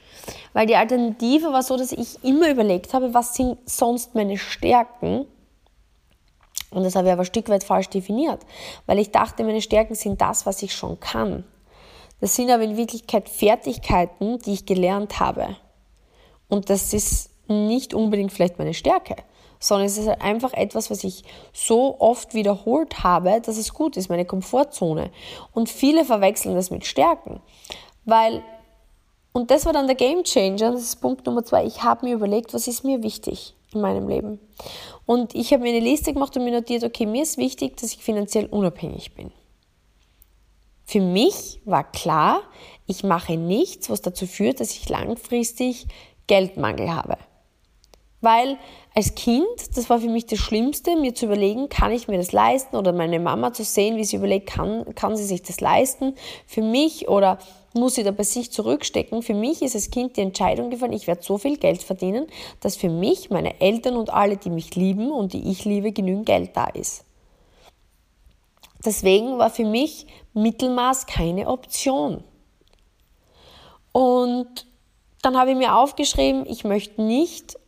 Weil 0.53 0.67
die 0.67 0.77
Alternative 0.77 1.53
war 1.53 1.63
so, 1.63 1.77
dass 1.77 1.93
ich 1.93 2.23
immer 2.25 2.51
überlegt 2.51 2.95
habe, 2.95 3.15
was 3.15 3.35
sind 3.35 3.59
sonst 3.69 4.15
meine 4.15 4.39
Stärken. 4.39 5.27
Und 6.71 6.85
das 6.85 6.95
habe 6.95 7.09
ich 7.09 7.13
aber 7.13 7.23
ein 7.23 7.27
Stück 7.27 7.49
weit 7.49 7.65
falsch 7.65 7.89
definiert, 7.89 8.41
weil 8.87 8.99
ich 8.99 9.11
dachte, 9.11 9.45
meine 9.45 9.61
Stärken 9.61 9.95
sind 9.95 10.21
das, 10.21 10.47
was 10.47 10.63
ich 10.63 10.75
schon 10.75 11.01
kann. 11.01 11.45
Das 12.21 12.37
sind 12.37 12.51
aber 12.51 12.63
in 12.63 12.77
Wirklichkeit 12.77 13.29
Fertigkeiten, 13.29 14.39
die 14.39 14.53
ich 14.53 14.65
gelernt 14.65 15.19
habe. 15.19 15.57
Und 16.49 16.71
das 16.71 16.93
ist 16.93 17.31
nicht 17.49 17.95
unbedingt 17.95 18.33
vielleicht 18.33 18.59
meine 18.59 18.75
Stärke, 18.75 19.17
sondern 19.59 19.87
es 19.87 19.99
ist 19.99 20.07
halt 20.07 20.23
einfach 20.23 20.53
etwas, 20.53 20.91
was 20.91 21.03
ich 21.03 21.25
so 21.53 21.99
oft 21.99 22.35
wiederholt 22.35 23.03
habe, 23.03 23.41
dass 23.41 23.57
es 23.57 23.75
gut 23.75 23.97
ist, 23.97 24.09
meine 24.09 24.25
Komfortzone. 24.25 25.11
Und 25.53 25.69
viele 25.69 26.05
verwechseln 26.05 26.55
das 26.55 26.71
mit 26.71 26.87
Stärken, 26.87 27.41
weil, 28.05 28.43
und 29.33 29.51
das 29.51 29.65
war 29.67 29.73
dann 29.73 29.87
der 29.87 29.97
Game 29.97 30.25
Changer, 30.25 30.73
das 30.73 30.83
ist 30.83 31.01
Punkt 31.01 31.27
Nummer 31.27 31.45
zwei, 31.45 31.65
ich 31.65 31.83
habe 31.83 32.07
mir 32.07 32.15
überlegt, 32.15 32.53
was 32.55 32.69
ist 32.69 32.85
mir 32.85 33.03
wichtig 33.03 33.55
in 33.73 33.81
meinem 33.81 34.09
Leben. 34.09 34.39
Und 35.07 35.35
ich 35.35 35.53
habe 35.53 35.63
mir 35.63 35.71
eine 35.71 35.81
Liste 35.81 36.13
gemacht 36.13 36.37
und 36.37 36.45
mir 36.45 36.53
notiert, 36.53 36.85
okay, 36.85 37.07
mir 37.07 37.23
ist 37.23 37.39
wichtig, 37.39 37.77
dass 37.79 37.93
ich 37.93 37.99
finanziell 37.99 38.47
unabhängig 38.47 39.15
bin. 39.15 39.33
Für 40.85 41.01
mich 41.01 41.61
war 41.65 41.91
klar, 41.91 42.43
ich 42.87 43.03
mache 43.03 43.37
nichts, 43.37 43.89
was 43.89 44.03
dazu 44.03 44.27
führt, 44.27 44.61
dass 44.61 44.73
ich 44.73 44.89
langfristig 44.89 45.87
Geldmangel 46.27 46.95
habe. 46.95 47.17
Weil 48.23 48.57
als 48.95 49.15
Kind, 49.17 49.77
das 49.77 49.91
war 49.91 49.99
für 49.99 50.09
mich 50.09 50.27
das 50.27 50.39
Schlimmste, 50.39 50.97
mir 50.97 51.15
zu 51.15 51.27
überlegen, 51.27 51.69
kann 51.69 51.91
ich 51.91 52.07
mir 52.07 52.17
das 52.17 52.31
leisten 52.31 52.77
oder 52.77 52.93
meine 52.93 53.19
Mama 53.19 53.53
zu 53.53 53.65
sehen, 53.65 53.97
wie 53.97 54.05
sie 54.05 54.17
überlegt, 54.17 54.49
kann, 54.49 54.95
kann 54.95 55.17
sie 55.17 55.25
sich 55.25 55.43
das 55.43 55.61
leisten 55.61 56.15
für 56.47 56.63
mich 56.63 57.09
oder 57.09 57.39
muss 57.75 57.97
sie 57.97 58.05
da 58.05 58.13
bei 58.13 58.23
sich 58.23 58.53
zurückstecken. 58.53 59.23
Für 59.23 59.35
mich 59.35 59.61
ist 59.61 59.75
als 59.75 59.91
Kind 59.91 60.17
die 60.17 60.21
Entscheidung 60.21 60.71
gefallen, 60.71 60.93
ich 60.93 61.09
werde 61.09 61.23
so 61.23 61.37
viel 61.37 61.57
Geld 61.57 61.83
verdienen, 61.83 62.27
dass 62.61 62.77
für 62.77 62.91
mich, 62.91 63.31
meine 63.31 63.61
Eltern 63.61 63.97
und 63.97 64.11
alle, 64.11 64.37
die 64.37 64.51
mich 64.51 64.75
lieben 64.77 65.11
und 65.11 65.33
die 65.33 65.51
ich 65.51 65.65
liebe, 65.65 65.91
genügend 65.91 66.27
Geld 66.27 66.51
da 66.55 66.67
ist. 66.67 67.05
Deswegen 68.85 69.39
war 69.39 69.51
für 69.51 69.65
mich 69.65 70.07
Mittelmaß 70.35 71.07
keine 71.07 71.49
Option. 71.49 72.23
Und 73.93 74.67
dann 75.23 75.37
habe 75.37 75.53
ich 75.53 75.57
mir 75.57 75.77
aufgeschrieben, 75.77 76.47
ich 76.47 76.65
möchte 76.65 77.03
nicht 77.03 77.59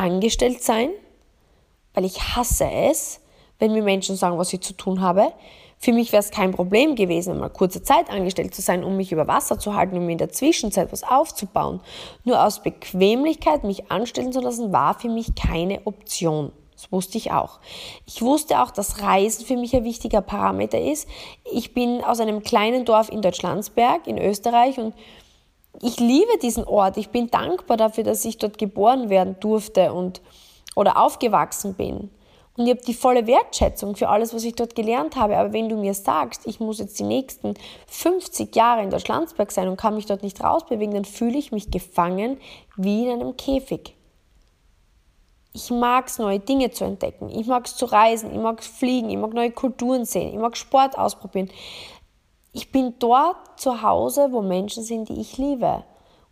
angestellt 0.00 0.62
sein, 0.62 0.88
weil 1.94 2.04
ich 2.04 2.20
hasse 2.34 2.68
es, 2.70 3.20
wenn 3.58 3.72
mir 3.72 3.82
Menschen 3.82 4.16
sagen, 4.16 4.38
was 4.38 4.52
ich 4.52 4.62
zu 4.62 4.72
tun 4.72 5.02
habe. 5.02 5.32
Für 5.78 5.92
mich 5.92 6.12
wäre 6.12 6.20
es 6.20 6.30
kein 6.30 6.52
Problem 6.52 6.94
gewesen, 6.94 7.38
mal 7.38 7.48
kurze 7.48 7.82
Zeit 7.82 8.10
angestellt 8.10 8.54
zu 8.54 8.62
sein, 8.62 8.84
um 8.84 8.96
mich 8.96 9.12
über 9.12 9.28
Wasser 9.28 9.58
zu 9.58 9.74
halten, 9.74 9.96
um 9.96 10.08
in 10.08 10.18
der 10.18 10.30
Zwischenzeit 10.30 10.92
was 10.92 11.02
aufzubauen. 11.02 11.80
Nur 12.24 12.44
aus 12.44 12.62
Bequemlichkeit, 12.62 13.64
mich 13.64 13.90
anstellen 13.90 14.32
zu 14.32 14.40
lassen, 14.40 14.72
war 14.72 14.98
für 14.98 15.08
mich 15.08 15.34
keine 15.34 15.86
Option. 15.86 16.52
Das 16.72 16.90
wusste 16.90 17.18
ich 17.18 17.32
auch. 17.32 17.60
Ich 18.06 18.22
wusste 18.22 18.62
auch, 18.62 18.70
dass 18.70 19.02
Reisen 19.02 19.44
für 19.44 19.56
mich 19.56 19.76
ein 19.76 19.84
wichtiger 19.84 20.22
Parameter 20.22 20.80
ist. 20.80 21.08
Ich 21.50 21.74
bin 21.74 22.02
aus 22.02 22.20
einem 22.20 22.42
kleinen 22.42 22.86
Dorf 22.86 23.10
in 23.10 23.20
Deutschlandsberg 23.20 24.06
in 24.06 24.16
Österreich 24.16 24.78
und 24.78 24.94
ich 25.82 25.98
liebe 25.98 26.38
diesen 26.42 26.64
Ort. 26.64 26.96
Ich 26.96 27.10
bin 27.10 27.30
dankbar 27.30 27.76
dafür, 27.76 28.04
dass 28.04 28.24
ich 28.24 28.38
dort 28.38 28.58
geboren 28.58 29.08
werden 29.08 29.36
durfte 29.40 29.92
und 29.92 30.20
oder 30.76 30.96
aufgewachsen 31.02 31.74
bin. 31.74 32.10
Und 32.56 32.66
ich 32.66 32.70
habe 32.70 32.84
die 32.84 32.94
volle 32.94 33.26
Wertschätzung 33.26 33.96
für 33.96 34.08
alles, 34.08 34.34
was 34.34 34.44
ich 34.44 34.54
dort 34.54 34.74
gelernt 34.74 35.16
habe. 35.16 35.38
Aber 35.38 35.52
wenn 35.52 35.68
du 35.68 35.76
mir 35.76 35.94
sagst, 35.94 36.46
ich 36.46 36.60
muss 36.60 36.78
jetzt 36.78 36.98
die 36.98 37.04
nächsten 37.04 37.54
50 37.86 38.54
Jahre 38.54 38.82
in 38.82 38.90
Deutschlandsberg 38.90 39.50
sein 39.50 39.68
und 39.68 39.76
kann 39.76 39.94
mich 39.94 40.06
dort 40.06 40.22
nicht 40.22 40.42
rausbewegen, 40.42 40.94
dann 40.94 41.04
fühle 41.04 41.38
ich 41.38 41.52
mich 41.52 41.70
gefangen 41.70 42.38
wie 42.76 43.06
in 43.06 43.20
einem 43.20 43.36
Käfig. 43.36 43.94
Ich 45.52 45.70
mag 45.70 46.06
es, 46.06 46.18
neue 46.18 46.38
Dinge 46.38 46.70
zu 46.70 46.84
entdecken. 46.84 47.30
Ich 47.30 47.46
mag 47.46 47.66
es 47.66 47.76
zu 47.76 47.86
reisen. 47.86 48.30
Ich 48.30 48.38
mag 48.38 48.62
fliegen. 48.62 49.10
Ich 49.10 49.16
mag 49.16 49.32
neue 49.32 49.50
Kulturen 49.50 50.04
sehen. 50.04 50.34
Ich 50.34 50.38
mag 50.38 50.56
Sport 50.56 50.98
ausprobieren 50.98 51.50
ich 52.52 52.72
bin 52.72 52.98
dort 52.98 53.60
zu 53.60 53.82
Hause, 53.82 54.28
wo 54.32 54.42
Menschen 54.42 54.82
sind, 54.82 55.08
die 55.08 55.20
ich 55.20 55.38
liebe. 55.38 55.84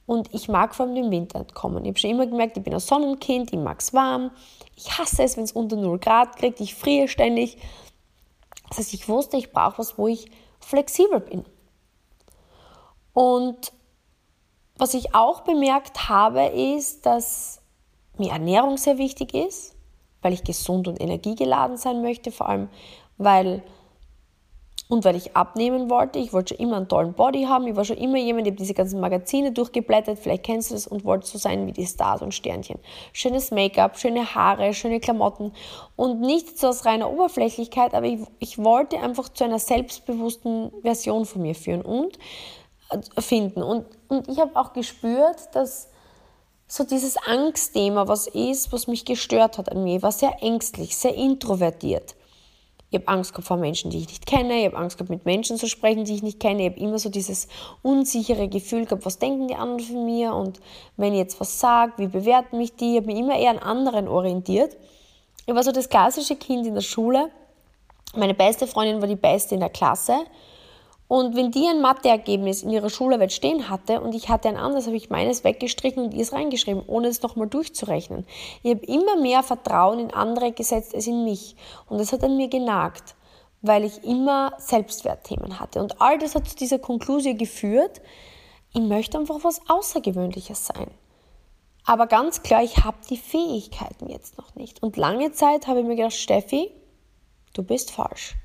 Und 0.06 0.32
ich 0.34 0.48
mag 0.48 0.74
vor 0.74 0.86
allem 0.86 0.94
dem 0.94 1.10
Winter 1.10 1.38
entkommen. 1.38 1.84
Ich 1.84 1.90
habe 1.90 1.98
schon 1.98 2.10
immer 2.10 2.26
gemerkt, 2.26 2.56
ich 2.56 2.64
bin 2.64 2.72
ein 2.72 2.80
Sonnenkind, 2.80 3.52
ich 3.52 3.58
mag 3.58 3.80
es 3.80 3.92
warm. 3.92 4.30
Ich 4.74 4.98
hasse 4.98 5.22
es, 5.22 5.36
wenn 5.36 5.44
es 5.44 5.52
unter 5.52 5.76
0 5.76 5.98
Grad 5.98 6.36
kriegt. 6.36 6.60
Ich 6.60 6.74
friere 6.74 7.08
ständig. 7.08 7.58
Das 8.68 8.78
heißt, 8.78 8.94
ich 8.94 9.08
wusste, 9.08 9.36
ich 9.36 9.52
brauche 9.52 9.78
was, 9.78 9.98
wo 9.98 10.08
ich 10.08 10.30
flexibel 10.60 11.20
bin. 11.20 11.44
Und 13.12 13.72
was 14.76 14.94
ich 14.94 15.14
auch 15.14 15.40
bemerkt 15.40 16.08
habe, 16.08 16.46
ist, 16.46 17.04
dass 17.04 17.60
mir 18.16 18.30
Ernährung 18.30 18.76
sehr 18.76 18.96
wichtig 18.98 19.34
ist, 19.34 19.76
weil 20.22 20.32
ich 20.32 20.42
gesund 20.42 20.88
und 20.88 21.00
energiegeladen 21.00 21.76
sein 21.76 22.02
möchte, 22.02 22.32
vor 22.32 22.48
allem 22.48 22.68
weil 23.18 23.62
und 24.88 25.04
weil 25.04 25.16
ich 25.16 25.36
abnehmen 25.36 25.90
wollte, 25.90 26.18
ich 26.18 26.32
wollte 26.32 26.54
schon 26.54 26.64
immer 26.64 26.78
einen 26.78 26.88
tollen 26.88 27.12
Body 27.12 27.44
haben, 27.44 27.66
ich 27.66 27.76
war 27.76 27.84
schon 27.84 27.98
immer 27.98 28.16
jemand, 28.16 28.46
ich 28.46 28.52
habe 28.52 28.58
diese 28.58 28.74
ganzen 28.74 29.00
Magazine 29.00 29.52
durchgeblättert, 29.52 30.18
vielleicht 30.18 30.44
kennst 30.44 30.70
du 30.70 30.74
das, 30.74 30.86
und 30.86 31.04
wollte 31.04 31.26
so 31.26 31.36
sein 31.36 31.66
wie 31.66 31.72
die 31.72 31.86
Stars 31.86 32.22
und 32.22 32.32
Sternchen. 32.32 32.78
Schönes 33.12 33.50
Make-up, 33.50 33.98
schöne 33.98 34.34
Haare, 34.34 34.72
schöne 34.72 34.98
Klamotten 34.98 35.52
und 35.94 36.20
nicht 36.20 36.58
so 36.58 36.68
aus 36.68 36.86
reiner 36.86 37.10
Oberflächlichkeit, 37.10 37.92
aber 37.94 38.06
ich, 38.06 38.20
ich 38.38 38.58
wollte 38.58 38.98
einfach 38.98 39.28
zu 39.28 39.44
einer 39.44 39.58
selbstbewussten 39.58 40.72
Version 40.82 41.26
von 41.26 41.42
mir 41.42 41.54
führen 41.54 41.82
und 41.82 42.18
äh, 42.90 43.20
finden. 43.20 43.62
Und, 43.62 43.84
und 44.08 44.28
ich 44.28 44.40
habe 44.40 44.56
auch 44.56 44.72
gespürt, 44.72 45.54
dass 45.54 45.90
so 46.66 46.84
dieses 46.84 47.16
Angstthema, 47.16 48.08
was 48.08 48.26
ist, 48.26 48.72
was 48.72 48.86
mich 48.86 49.04
gestört 49.04 49.58
hat 49.58 49.70
an 49.70 49.84
mir, 49.84 50.02
war 50.02 50.12
sehr 50.12 50.42
ängstlich, 50.42 50.96
sehr 50.96 51.14
introvertiert. 51.14 52.14
Ich 52.90 52.98
habe 52.98 53.08
Angst 53.08 53.32
gehabt 53.32 53.46
vor 53.46 53.58
Menschen, 53.58 53.90
die 53.90 53.98
ich 53.98 54.08
nicht 54.08 54.26
kenne. 54.26 54.60
Ich 54.60 54.66
habe 54.66 54.76
Angst 54.78 54.96
gehabt, 54.96 55.10
mit 55.10 55.26
Menschen 55.26 55.58
zu 55.58 55.68
sprechen, 55.68 56.04
die 56.04 56.14
ich 56.14 56.22
nicht 56.22 56.40
kenne. 56.40 56.62
Ich 56.62 56.70
habe 56.70 56.80
immer 56.80 56.98
so 56.98 57.10
dieses 57.10 57.48
unsichere 57.82 58.48
Gefühl 58.48 58.86
gehabt, 58.86 59.04
was 59.04 59.18
denken 59.18 59.48
die 59.48 59.56
anderen 59.56 59.80
von 59.80 60.04
mir 60.06 60.34
und 60.34 60.60
wenn 60.96 61.12
ich 61.12 61.18
jetzt 61.18 61.38
was 61.40 61.60
sage, 61.60 61.92
wie 61.98 62.06
bewerten 62.06 62.56
mich 62.56 62.76
die? 62.76 62.92
Ich 62.92 62.96
habe 62.96 63.06
mich 63.06 63.18
immer 63.18 63.38
eher 63.38 63.50
an 63.50 63.58
anderen 63.58 64.08
orientiert. 64.08 64.76
Ich 65.44 65.54
war 65.54 65.62
so 65.62 65.72
das 65.72 65.88
klassische 65.88 66.36
Kind 66.36 66.66
in 66.66 66.74
der 66.74 66.80
Schule. 66.80 67.30
Meine 68.16 68.34
beste 68.34 68.66
Freundin 68.66 69.00
war 69.00 69.08
die 69.08 69.16
beste 69.16 69.54
in 69.54 69.60
der 69.60 69.70
Klasse 69.70 70.16
und 71.08 71.34
wenn 71.36 71.50
die 71.50 71.66
ein 71.66 71.80
Matheergebnis 71.80 72.62
in 72.62 72.70
ihrer 72.70 72.90
Schularbeit 72.90 73.32
stehen 73.32 73.70
hatte 73.70 74.02
und 74.02 74.14
ich 74.14 74.28
hatte 74.28 74.48
ein 74.48 74.58
anderes, 74.58 74.86
habe 74.86 74.96
ich 74.96 75.08
meines 75.08 75.42
weggestrichen 75.42 76.04
und 76.04 76.14
ihr 76.14 76.30
reingeschrieben, 76.30 76.82
ohne 76.86 77.08
es 77.08 77.22
nochmal 77.22 77.48
durchzurechnen. 77.48 78.26
Ich 78.62 78.74
habe 78.74 78.84
immer 78.84 79.16
mehr 79.16 79.42
Vertrauen 79.42 80.00
in 80.00 80.12
andere 80.12 80.52
gesetzt 80.52 80.94
als 80.94 81.06
in 81.06 81.24
mich. 81.24 81.56
Und 81.88 81.98
das 81.98 82.12
hat 82.12 82.22
an 82.22 82.36
mir 82.36 82.48
genagt, 82.48 83.14
weil 83.62 83.84
ich 83.84 84.04
immer 84.04 84.52
Selbstwertthemen 84.58 85.58
hatte. 85.58 85.80
Und 85.80 85.98
all 85.98 86.18
das 86.18 86.34
hat 86.34 86.46
zu 86.46 86.56
dieser 86.56 86.78
Konklusion 86.78 87.38
geführt, 87.38 88.02
ich 88.74 88.82
möchte 88.82 89.16
einfach 89.16 89.42
was 89.42 89.62
Außergewöhnliches 89.66 90.66
sein. 90.66 90.90
Aber 91.86 92.06
ganz 92.06 92.42
klar, 92.42 92.62
ich 92.62 92.84
habe 92.84 92.98
die 93.08 93.16
Fähigkeiten 93.16 94.10
jetzt 94.10 94.36
noch 94.36 94.54
nicht. 94.56 94.82
Und 94.82 94.98
lange 94.98 95.32
Zeit 95.32 95.68
habe 95.68 95.80
ich 95.80 95.86
mir 95.86 95.96
gedacht, 95.96 96.12
Steffi, 96.12 96.70
du 97.54 97.62
bist 97.62 97.90
falsch 97.90 98.36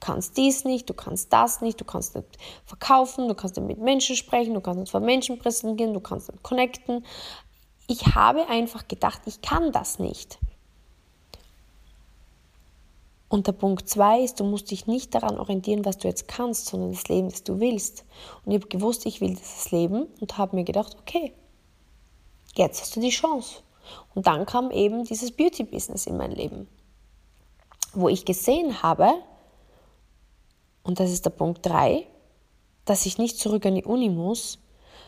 kannst 0.00 0.36
dies 0.36 0.64
nicht, 0.64 0.88
du 0.88 0.94
kannst 0.94 1.32
das 1.32 1.60
nicht, 1.60 1.80
du 1.80 1.84
kannst 1.84 2.14
nicht 2.14 2.38
verkaufen, 2.66 3.28
du 3.28 3.34
kannst 3.34 3.56
nicht 3.56 3.66
mit 3.66 3.78
Menschen 3.78 4.16
sprechen, 4.16 4.54
du 4.54 4.60
kannst 4.60 4.80
nicht 4.80 4.90
vor 4.90 5.00
Menschen 5.00 5.38
präsentieren, 5.38 5.94
du 5.94 6.00
kannst 6.00 6.30
nicht 6.30 6.42
connecten. 6.42 7.04
Ich 7.86 8.14
habe 8.14 8.48
einfach 8.48 8.88
gedacht, 8.88 9.22
ich 9.26 9.42
kann 9.42 9.72
das 9.72 9.98
nicht. 9.98 10.38
Und 13.28 13.48
der 13.48 13.52
Punkt 13.52 13.88
zwei 13.88 14.22
ist, 14.22 14.38
du 14.38 14.44
musst 14.44 14.70
dich 14.70 14.86
nicht 14.86 15.12
daran 15.14 15.38
orientieren, 15.38 15.84
was 15.84 15.98
du 15.98 16.06
jetzt 16.06 16.28
kannst, 16.28 16.66
sondern 16.66 16.92
das 16.92 17.08
Leben, 17.08 17.30
das 17.30 17.42
du 17.42 17.58
willst. 17.58 18.04
Und 18.44 18.52
ich 18.52 18.60
habe 18.60 18.68
gewusst, 18.68 19.06
ich 19.06 19.20
will 19.20 19.34
dieses 19.34 19.72
Leben 19.72 20.06
und 20.20 20.38
habe 20.38 20.54
mir 20.54 20.62
gedacht, 20.62 20.96
okay, 21.00 21.32
jetzt 22.54 22.80
hast 22.80 22.94
du 22.94 23.00
die 23.00 23.10
Chance. 23.10 23.56
Und 24.14 24.26
dann 24.26 24.46
kam 24.46 24.70
eben 24.70 25.04
dieses 25.04 25.32
Beauty-Business 25.32 26.06
in 26.06 26.16
mein 26.16 26.30
Leben, 26.30 26.68
wo 27.92 28.08
ich 28.08 28.24
gesehen 28.24 28.82
habe, 28.82 29.14
und 30.84 31.00
das 31.00 31.10
ist 31.10 31.24
der 31.24 31.30
Punkt 31.30 31.66
3, 31.66 32.06
dass 32.84 33.06
ich 33.06 33.18
nicht 33.18 33.38
zurück 33.38 33.66
an 33.66 33.74
die 33.74 33.84
Uni 33.84 34.10
muss, 34.10 34.58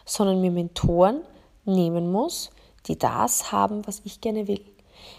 sondern 0.05 0.41
mir 0.41 0.51
Mentoren 0.51 1.23
nehmen 1.65 2.11
muss, 2.11 2.51
die 2.87 2.99
das 2.99 3.53
haben, 3.53 3.87
was 3.87 4.01
ich 4.05 4.21
gerne 4.21 4.49
will. 4.49 4.65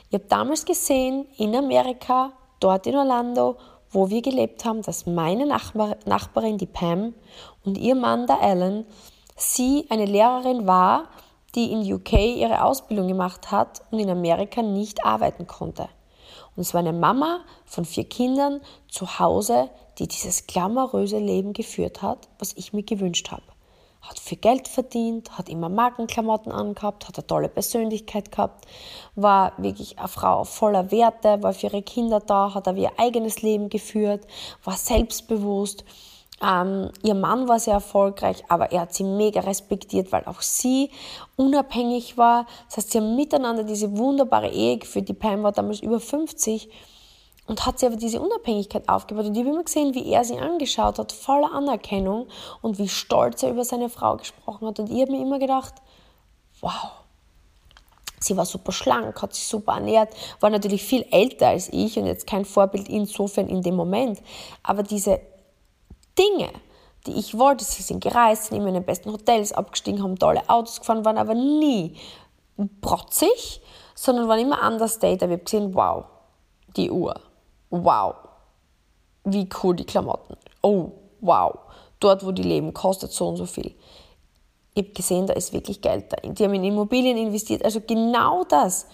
Ich 0.09 0.13
habe 0.13 0.25
damals 0.27 0.65
gesehen, 0.65 1.27
in 1.37 1.55
Amerika, 1.55 2.33
dort 2.59 2.87
in 2.87 2.95
Orlando, 2.95 3.57
wo 3.91 4.09
wir 4.09 4.21
gelebt 4.21 4.65
haben, 4.65 4.81
dass 4.81 5.05
meine 5.05 5.45
Nachbar 5.45 5.97
Nachbarin, 6.05 6.57
die 6.57 6.65
Pam, 6.65 7.13
und 7.63 7.77
ihr 7.77 7.95
Mann, 7.95 8.27
der 8.27 8.41
Alan, 8.41 8.85
sie 9.35 9.85
eine 9.89 10.05
Lehrerin 10.05 10.65
war, 10.65 11.09
die 11.55 11.71
in 11.71 11.93
UK 11.93 12.13
ihre 12.13 12.63
Ausbildung 12.63 13.07
gemacht 13.07 13.51
hat 13.51 13.81
und 13.91 13.99
in 13.99 14.09
Amerika 14.09 14.61
nicht 14.61 15.05
arbeiten 15.05 15.47
konnte. 15.47 15.89
Und 16.57 16.61
es 16.63 16.73
war 16.73 16.79
eine 16.79 16.91
Mama 16.91 17.41
von 17.65 17.85
vier 17.85 18.03
Kindern 18.03 18.61
zu 18.89 19.19
Hause, 19.19 19.69
die 19.99 20.07
dieses 20.07 20.47
glamouröse 20.47 21.19
Leben 21.19 21.53
geführt 21.53 22.01
hat, 22.01 22.27
was 22.39 22.53
ich 22.53 22.73
mir 22.73 22.81
gewünscht 22.81 23.29
habe. 23.31 23.43
Hat 24.01 24.19
viel 24.19 24.39
Geld 24.39 24.67
verdient, 24.67 25.37
hat 25.37 25.49
immer 25.49 25.69
Markenklamotten 25.69 26.51
angehabt, 26.51 27.07
hat 27.07 27.17
eine 27.17 27.27
tolle 27.27 27.49
Persönlichkeit 27.49 28.31
gehabt, 28.31 28.65
war 29.15 29.53
wirklich 29.57 29.99
eine 29.99 30.07
Frau 30.07 30.45
voller 30.45 30.91
Werte, 30.91 31.43
war 31.43 31.53
für 31.53 31.67
ihre 31.67 31.83
Kinder 31.83 32.19
da, 32.21 32.53
hat 32.55 32.67
aber 32.67 32.79
ihr 32.79 32.91
eigenes 32.97 33.43
Leben 33.43 33.69
geführt, 33.69 34.25
war 34.63 34.77
selbstbewusst 34.77 35.85
Ähm, 36.41 36.91
ihr 37.01 37.15
Mann 37.15 37.47
war 37.47 37.59
sehr 37.59 37.73
erfolgreich, 37.73 38.43
aber 38.47 38.71
er 38.71 38.81
hat 38.81 38.93
sie 38.93 39.03
mega 39.03 39.41
respektiert, 39.41 40.11
weil 40.11 40.25
auch 40.25 40.41
sie 40.41 40.91
unabhängig 41.35 42.17
war. 42.17 42.45
Das 42.67 42.77
heißt, 42.77 42.91
sie 42.91 42.99
haben 42.99 43.15
miteinander 43.15 43.63
diese 43.63 43.97
wunderbare 43.97 44.49
Ehe 44.49 44.77
geführt. 44.77 45.09
Die 45.09 45.13
Pam 45.13 45.43
war 45.43 45.51
damals 45.51 45.79
über 45.79 45.99
50 45.99 46.69
und 47.47 47.65
hat 47.65 47.79
sie 47.79 47.87
aber 47.87 47.95
diese 47.95 48.21
Unabhängigkeit 48.21 48.87
aufgebaut. 48.87 49.25
Und 49.25 49.33
ich 49.33 49.39
habe 49.39 49.49
immer 49.49 49.63
gesehen, 49.63 49.95
wie 49.95 50.11
er 50.11 50.23
sie 50.23 50.37
angeschaut 50.37 50.99
hat, 50.99 51.11
voller 51.11 51.51
Anerkennung 51.53 52.27
und 52.61 52.77
wie 52.77 52.89
stolz 52.89 53.41
er 53.41 53.49
über 53.49 53.65
seine 53.65 53.89
Frau 53.89 54.17
gesprochen 54.17 54.67
hat. 54.67 54.79
Und 54.79 54.91
ich 54.91 55.01
habe 55.01 55.13
mir 55.13 55.21
immer 55.21 55.39
gedacht, 55.39 55.73
wow, 56.61 56.91
Sie 58.19 58.35
war 58.35 58.45
super 58.45 58.71
schlank, 58.71 59.21
hat 59.21 59.35
sich 59.35 59.45
super 59.45 59.73
ernährt, 59.73 60.09
war 60.39 60.49
natürlich 60.49 60.83
viel 60.83 61.05
älter 61.11 61.49
als 61.49 61.69
ich 61.71 61.99
und 61.99 62.07
jetzt 62.07 62.25
kein 62.25 62.45
Vorbild 62.45 62.89
insofern 62.89 63.47
in 63.47 63.61
dem 63.61 63.75
Moment. 63.75 64.21
Aber 64.63 64.81
diese 64.81 65.19
Dinge, 66.17 66.49
die 67.05 67.13
ich 67.13 67.37
wollte, 67.37 67.63
sie 67.63 67.81
sind 67.81 68.03
gereist, 68.03 68.45
sind 68.45 68.57
immer 68.57 68.67
in 68.67 68.75
den 68.75 68.85
besten 68.85 69.11
Hotels 69.11 69.53
abgestiegen, 69.53 70.03
haben 70.03 70.17
tolle 70.17 70.49
Autos 70.49 70.79
gefahren, 70.79 71.05
waren 71.05 71.17
aber 71.17 71.35
nie 71.35 71.95
protzig, 72.81 73.61
sondern 73.95 74.27
waren 74.27 74.39
immer 74.39 74.65
understated. 74.67 75.23
Ich 75.23 75.31
habe 75.31 75.37
gesehen, 75.37 75.73
wow, 75.73 76.05
die 76.75 76.91
Uhr, 76.91 77.19
wow, 77.69 78.15
wie 79.23 79.47
cool 79.61 79.75
die 79.75 79.85
Klamotten, 79.85 80.35
oh, 80.61 80.91
wow, 81.21 81.57
dort, 81.99 82.25
wo 82.25 82.31
die 82.31 82.43
leben, 82.43 82.73
kostet 82.73 83.11
so 83.11 83.27
und 83.27 83.37
so 83.37 83.45
viel 83.45 83.75
ich 84.77 84.85
habe 84.85 84.93
gesehen, 84.93 85.25
da 85.25 85.33
ist 85.33 85.53
wirklich 85.53 85.81
Geld 85.81 86.13
da. 86.13 86.17
Die 86.21 86.43
haben 86.43 86.53
in 86.53 86.63
Immobilien 86.63 87.17
investiert. 87.17 87.65
Also 87.65 87.81
genau 87.81 88.43
das. 88.43 88.85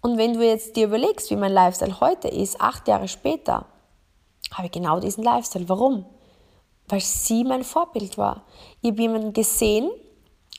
Und 0.00 0.18
wenn 0.18 0.34
du 0.34 0.44
jetzt 0.44 0.74
dir 0.74 0.86
überlegst, 0.86 1.30
wie 1.30 1.36
mein 1.36 1.52
Lifestyle 1.52 2.00
heute 2.00 2.26
ist, 2.26 2.60
acht 2.60 2.88
Jahre 2.88 3.06
später, 3.06 3.66
habe 4.52 4.66
ich 4.66 4.72
genau 4.72 5.00
diesen 5.00 5.24
Lifestyle. 5.24 5.68
Warum? 5.68 6.04
Weil 6.88 7.00
sie 7.00 7.44
mein 7.44 7.64
Vorbild 7.64 8.18
war. 8.18 8.44
Ich 8.82 8.90
habe 8.90 9.00
jemanden 9.00 9.32
gesehen, 9.32 9.90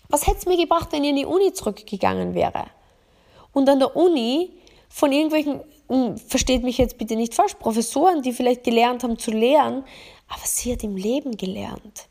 was 0.09 0.27
hätte 0.27 0.39
es 0.39 0.45
mir 0.45 0.57
gebracht, 0.57 0.89
wenn 0.91 1.03
ich 1.03 1.11
in 1.11 1.15
die 1.17 1.25
Uni 1.25 1.53
zurückgegangen 1.53 2.33
wäre? 2.33 2.65
Und 3.53 3.69
an 3.69 3.79
der 3.79 3.95
Uni 3.95 4.51
von 4.89 5.11
irgendwelchen, 5.11 5.61
hm, 5.87 6.17
versteht 6.17 6.63
mich 6.63 6.77
jetzt 6.77 6.97
bitte 6.97 7.15
nicht 7.15 7.33
falsch, 7.33 7.55
Professoren, 7.55 8.21
die 8.21 8.33
vielleicht 8.33 8.63
gelernt 8.63 9.03
haben 9.03 9.17
zu 9.17 9.31
lehren, 9.31 9.83
aber 10.27 10.41
sie 10.45 10.71
hat 10.73 10.83
im 10.83 10.95
Leben 10.95 11.37
gelernt. 11.37 12.07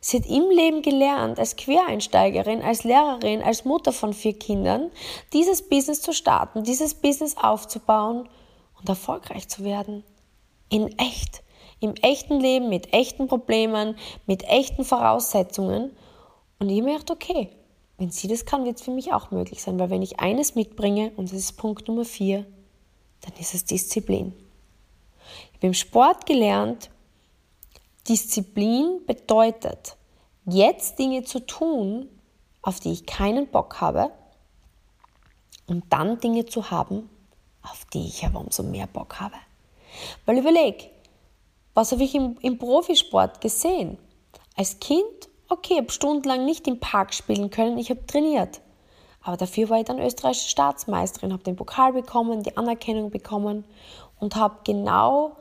Sie 0.00 0.18
hat 0.18 0.26
im 0.26 0.50
Leben 0.50 0.82
gelernt, 0.82 1.38
als 1.38 1.56
Quereinsteigerin, 1.56 2.62
als 2.62 2.84
Lehrerin, 2.84 3.42
als 3.42 3.64
Mutter 3.64 3.92
von 3.92 4.12
vier 4.12 4.38
Kindern, 4.38 4.90
dieses 5.32 5.68
Business 5.68 6.02
zu 6.02 6.12
starten, 6.12 6.62
dieses 6.62 6.94
Business 6.94 7.36
aufzubauen 7.36 8.28
und 8.78 8.88
erfolgreich 8.88 9.48
zu 9.48 9.64
werden. 9.64 10.04
In 10.68 10.98
echt. 10.98 11.42
Im 11.80 11.94
echten 11.94 12.40
Leben, 12.40 12.68
mit 12.68 12.92
echten 12.92 13.28
Problemen, 13.28 13.96
mit 14.26 14.42
echten 14.44 14.84
Voraussetzungen. 14.84 15.96
Und 16.58 16.68
ich 16.68 16.82
mir 16.82 16.98
okay, 17.08 17.50
wenn 17.98 18.10
sie 18.10 18.28
das 18.28 18.44
kann, 18.44 18.64
wird 18.64 18.78
es 18.78 18.82
für 18.82 18.90
mich 18.90 19.12
auch 19.12 19.30
möglich 19.30 19.62
sein, 19.62 19.78
weil 19.78 19.90
wenn 19.90 20.02
ich 20.02 20.20
eines 20.20 20.54
mitbringe, 20.54 21.12
und 21.16 21.30
das 21.30 21.38
ist 21.38 21.56
Punkt 21.56 21.88
Nummer 21.88 22.04
vier, 22.04 22.46
dann 23.20 23.32
ist 23.38 23.54
es 23.54 23.64
Disziplin. 23.64 24.32
Ich 25.50 25.56
habe 25.56 25.66
im 25.68 25.74
Sport 25.74 26.26
gelernt, 26.26 26.90
Disziplin 28.08 29.00
bedeutet, 29.06 29.96
jetzt 30.46 30.98
Dinge 30.98 31.24
zu 31.24 31.40
tun, 31.40 32.08
auf 32.62 32.80
die 32.80 32.92
ich 32.92 33.06
keinen 33.06 33.48
Bock 33.48 33.80
habe, 33.80 34.10
und 35.66 35.84
dann 35.90 36.18
Dinge 36.18 36.46
zu 36.46 36.70
haben, 36.70 37.10
auf 37.62 37.84
die 37.92 38.06
ich 38.06 38.24
aber 38.24 38.40
umso 38.40 38.62
mehr 38.62 38.86
Bock 38.86 39.20
habe. 39.20 39.36
Weil 40.26 40.38
überleg, 40.38 40.90
was 41.74 41.92
habe 41.92 42.02
ich 42.02 42.14
im, 42.14 42.36
im 42.42 42.58
Profisport 42.58 43.40
gesehen? 43.40 43.98
Als 44.56 44.80
Kind, 44.80 45.28
okay, 45.48 45.76
habe 45.76 45.90
stundenlang 45.90 46.44
nicht 46.44 46.66
im 46.66 46.80
Park 46.80 47.14
spielen 47.14 47.50
können, 47.50 47.78
ich 47.78 47.90
habe 47.90 48.04
trainiert. 48.06 48.60
Aber 49.22 49.36
dafür 49.36 49.68
war 49.68 49.78
ich 49.78 49.84
dann 49.84 50.00
österreichische 50.00 50.48
Staatsmeisterin, 50.48 51.32
habe 51.32 51.42
den 51.42 51.56
Pokal 51.56 51.92
bekommen, 51.92 52.42
die 52.42 52.56
Anerkennung 52.56 53.10
bekommen 53.10 53.64
und 54.18 54.36
habe 54.36 54.58
genau 54.64 55.36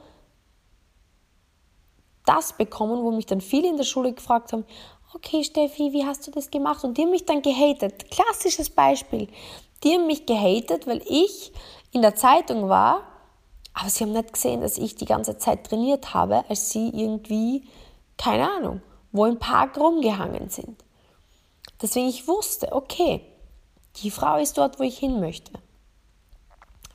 das 2.26 2.54
bekommen, 2.54 3.04
wo 3.04 3.12
mich 3.12 3.26
dann 3.26 3.42
viele 3.42 3.70
in 3.70 3.78
der 3.78 3.86
Schule 3.86 4.14
gefragt 4.14 4.52
haben, 4.52 4.66
okay 5.14 5.44
Steffi, 5.44 5.94
wie 5.94 6.06
hast 6.06 6.28
du 6.28 6.32
das 6.32 6.52
gemacht? 6.52 6.84
Und 6.84 6.98
die 6.98 7.04
haben 7.04 7.12
mich 7.12 7.26
dann 7.26 7.42
gehatet. 7.42 8.12
Klassisches 8.12 8.70
Beispiel. 8.70 9.28
Die 9.84 9.94
haben 9.94 10.08
mich 10.08 10.26
gehatet, 10.26 10.88
weil 10.88 11.02
ich 11.08 11.52
in 11.92 12.02
der 12.02 12.16
Zeitung 12.16 12.70
war, 12.70 13.04
aber 13.80 13.90
sie 13.90 14.04
haben 14.04 14.14
nicht 14.14 14.34
gesehen, 14.34 14.62
dass 14.62 14.80
ich 14.80 14.96
die 14.96 15.06
ganze 15.06 15.38
Zeit 15.38 15.66
trainiert 15.66 16.16
habe, 16.16 16.44
als 16.50 16.72
sie 16.72 16.90
irgendwie, 16.90 17.64
keine 18.18 18.50
Ahnung, 18.50 18.82
wo 19.12 19.26
im 19.26 19.38
Park 19.38 19.78
rumgehangen 19.78 20.50
sind. 20.50 20.84
Deswegen 21.80 22.08
ich 22.08 22.28
wusste, 22.28 22.72
okay, 22.72 23.22
die 23.98 24.10
Frau 24.10 24.38
ist 24.38 24.58
dort, 24.58 24.80
wo 24.80 24.84
ich 24.84 24.98
hin 24.98 25.20
möchte. 25.20 25.52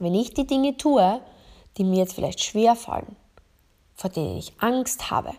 Wenn 0.00 0.14
ich 0.14 0.34
die 0.34 0.46
Dinge 0.46 0.76
tue, 0.76 1.20
die 1.76 1.84
mir 1.84 1.98
jetzt 1.98 2.14
vielleicht 2.14 2.42
schwer 2.42 2.74
fallen, 2.74 3.14
vor 3.94 4.10
denen 4.10 4.36
ich 4.36 4.60
Angst 4.60 5.08
habe. 5.12 5.34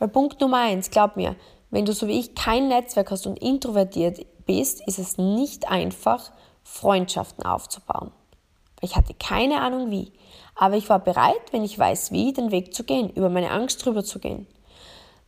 Weil 0.00 0.08
Punkt 0.08 0.40
Nummer 0.40 0.58
eins, 0.58 0.90
glaub 0.90 1.14
mir, 1.16 1.36
wenn 1.70 1.84
du 1.84 1.92
so 1.92 2.08
wie 2.08 2.18
ich 2.18 2.34
kein 2.34 2.66
Netzwerk 2.66 3.12
hast 3.12 3.26
und 3.28 3.38
introvertiert 3.38 4.26
bist, 4.46 4.82
ist 4.88 4.98
es 4.98 5.16
nicht 5.16 5.70
einfach, 5.70 6.32
Freundschaften 6.64 7.44
aufzubauen. 7.44 8.10
Ich 8.80 8.96
hatte 8.96 9.14
keine 9.14 9.60
Ahnung 9.60 9.90
wie, 9.90 10.12
aber 10.54 10.76
ich 10.76 10.88
war 10.88 10.98
bereit, 10.98 11.52
wenn 11.52 11.64
ich 11.64 11.78
weiß 11.78 12.12
wie, 12.12 12.32
den 12.32 12.50
Weg 12.50 12.74
zu 12.74 12.84
gehen, 12.84 13.10
über 13.10 13.28
meine 13.28 13.50
Angst 13.50 13.84
drüber 13.84 14.04
zu 14.04 14.18
gehen. 14.18 14.46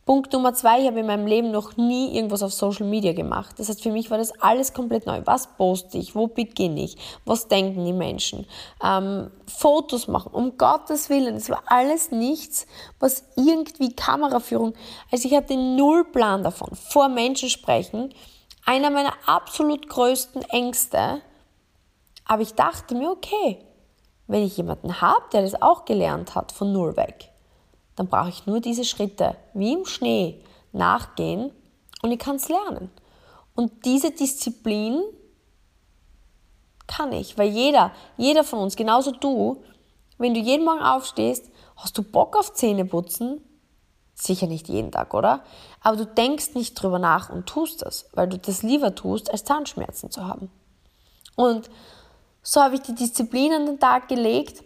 Punkt 0.03 0.33
Nummer 0.33 0.53
zwei, 0.55 0.81
ich 0.81 0.87
habe 0.87 0.99
in 0.99 1.05
meinem 1.05 1.27
Leben 1.27 1.51
noch 1.51 1.77
nie 1.77 2.15
irgendwas 2.15 2.41
auf 2.41 2.51
Social 2.51 2.87
Media 2.87 3.13
gemacht. 3.13 3.59
Das 3.59 3.69
heißt, 3.69 3.83
für 3.83 3.91
mich 3.91 4.09
war 4.09 4.17
das 4.17 4.31
alles 4.41 4.73
komplett 4.73 5.05
neu. 5.05 5.21
Was 5.25 5.55
poste 5.55 5.99
ich? 5.99 6.15
Wo 6.15 6.25
beginne 6.25 6.83
ich? 6.83 6.97
Was 7.23 7.47
denken 7.47 7.85
die 7.85 7.93
Menschen? 7.93 8.47
Ähm, 8.83 9.29
Fotos 9.45 10.07
machen, 10.07 10.33
um 10.33 10.57
Gottes 10.57 11.09
Willen. 11.11 11.35
Es 11.35 11.51
war 11.51 11.61
alles 11.67 12.11
nichts, 12.11 12.65
was 12.99 13.25
irgendwie 13.35 13.93
Kameraführung. 13.93 14.73
Also 15.11 15.27
ich 15.27 15.35
hatte 15.35 15.55
null 15.55 16.03
Plan 16.03 16.43
davon. 16.43 16.75
Vor 16.75 17.07
Menschen 17.07 17.49
sprechen. 17.49 18.11
Einer 18.65 18.89
meiner 18.89 19.13
absolut 19.27 19.87
größten 19.87 20.41
Ängste. 20.49 21.21
Aber 22.25 22.41
ich 22.41 22.53
dachte 22.53 22.95
mir, 22.95 23.11
okay, 23.11 23.59
wenn 24.27 24.43
ich 24.43 24.57
jemanden 24.57 25.01
habe, 25.01 25.23
der 25.33 25.41
das 25.41 25.61
auch 25.61 25.85
gelernt 25.85 26.35
hat, 26.35 26.51
von 26.51 26.71
null 26.71 26.95
weg, 26.95 27.29
dann 27.95 28.07
brauche 28.07 28.29
ich 28.29 28.45
nur 28.45 28.61
diese 28.61 28.85
Schritte 28.85 29.35
wie 29.53 29.73
im 29.73 29.85
Schnee 29.85 30.41
nachgehen 30.71 31.51
und 32.01 32.11
ich 32.11 32.19
kann 32.19 32.37
es 32.37 32.49
lernen. 32.49 32.89
Und 33.55 33.85
diese 33.85 34.11
Disziplin 34.11 35.01
kann 36.87 37.11
ich, 37.11 37.37
weil 37.37 37.49
jeder, 37.49 37.91
jeder 38.17 38.43
von 38.43 38.59
uns, 38.59 38.75
genauso 38.75 39.11
du, 39.11 39.63
wenn 40.17 40.33
du 40.33 40.39
jeden 40.39 40.65
Morgen 40.65 40.81
aufstehst, 40.81 41.49
hast 41.75 41.97
du 41.97 42.03
Bock 42.03 42.37
auf 42.37 42.53
Zähneputzen? 42.53 43.41
Sicher 44.13 44.47
nicht 44.47 44.69
jeden 44.69 44.91
Tag, 44.91 45.13
oder? 45.13 45.43
Aber 45.81 45.97
du 45.97 46.05
denkst 46.05 46.53
nicht 46.53 46.75
drüber 46.75 46.99
nach 46.99 47.29
und 47.29 47.47
tust 47.47 47.81
das, 47.81 48.05
weil 48.13 48.29
du 48.29 48.37
das 48.37 48.61
lieber 48.61 48.93
tust, 48.93 49.31
als 49.31 49.43
Zahnschmerzen 49.43 50.11
zu 50.11 50.27
haben. 50.27 50.51
Und 51.35 51.69
so 52.41 52.61
habe 52.61 52.75
ich 52.75 52.81
die 52.81 52.95
Disziplin 52.95 53.53
an 53.53 53.65
den 53.65 53.79
Tag 53.79 54.07
gelegt, 54.07 54.63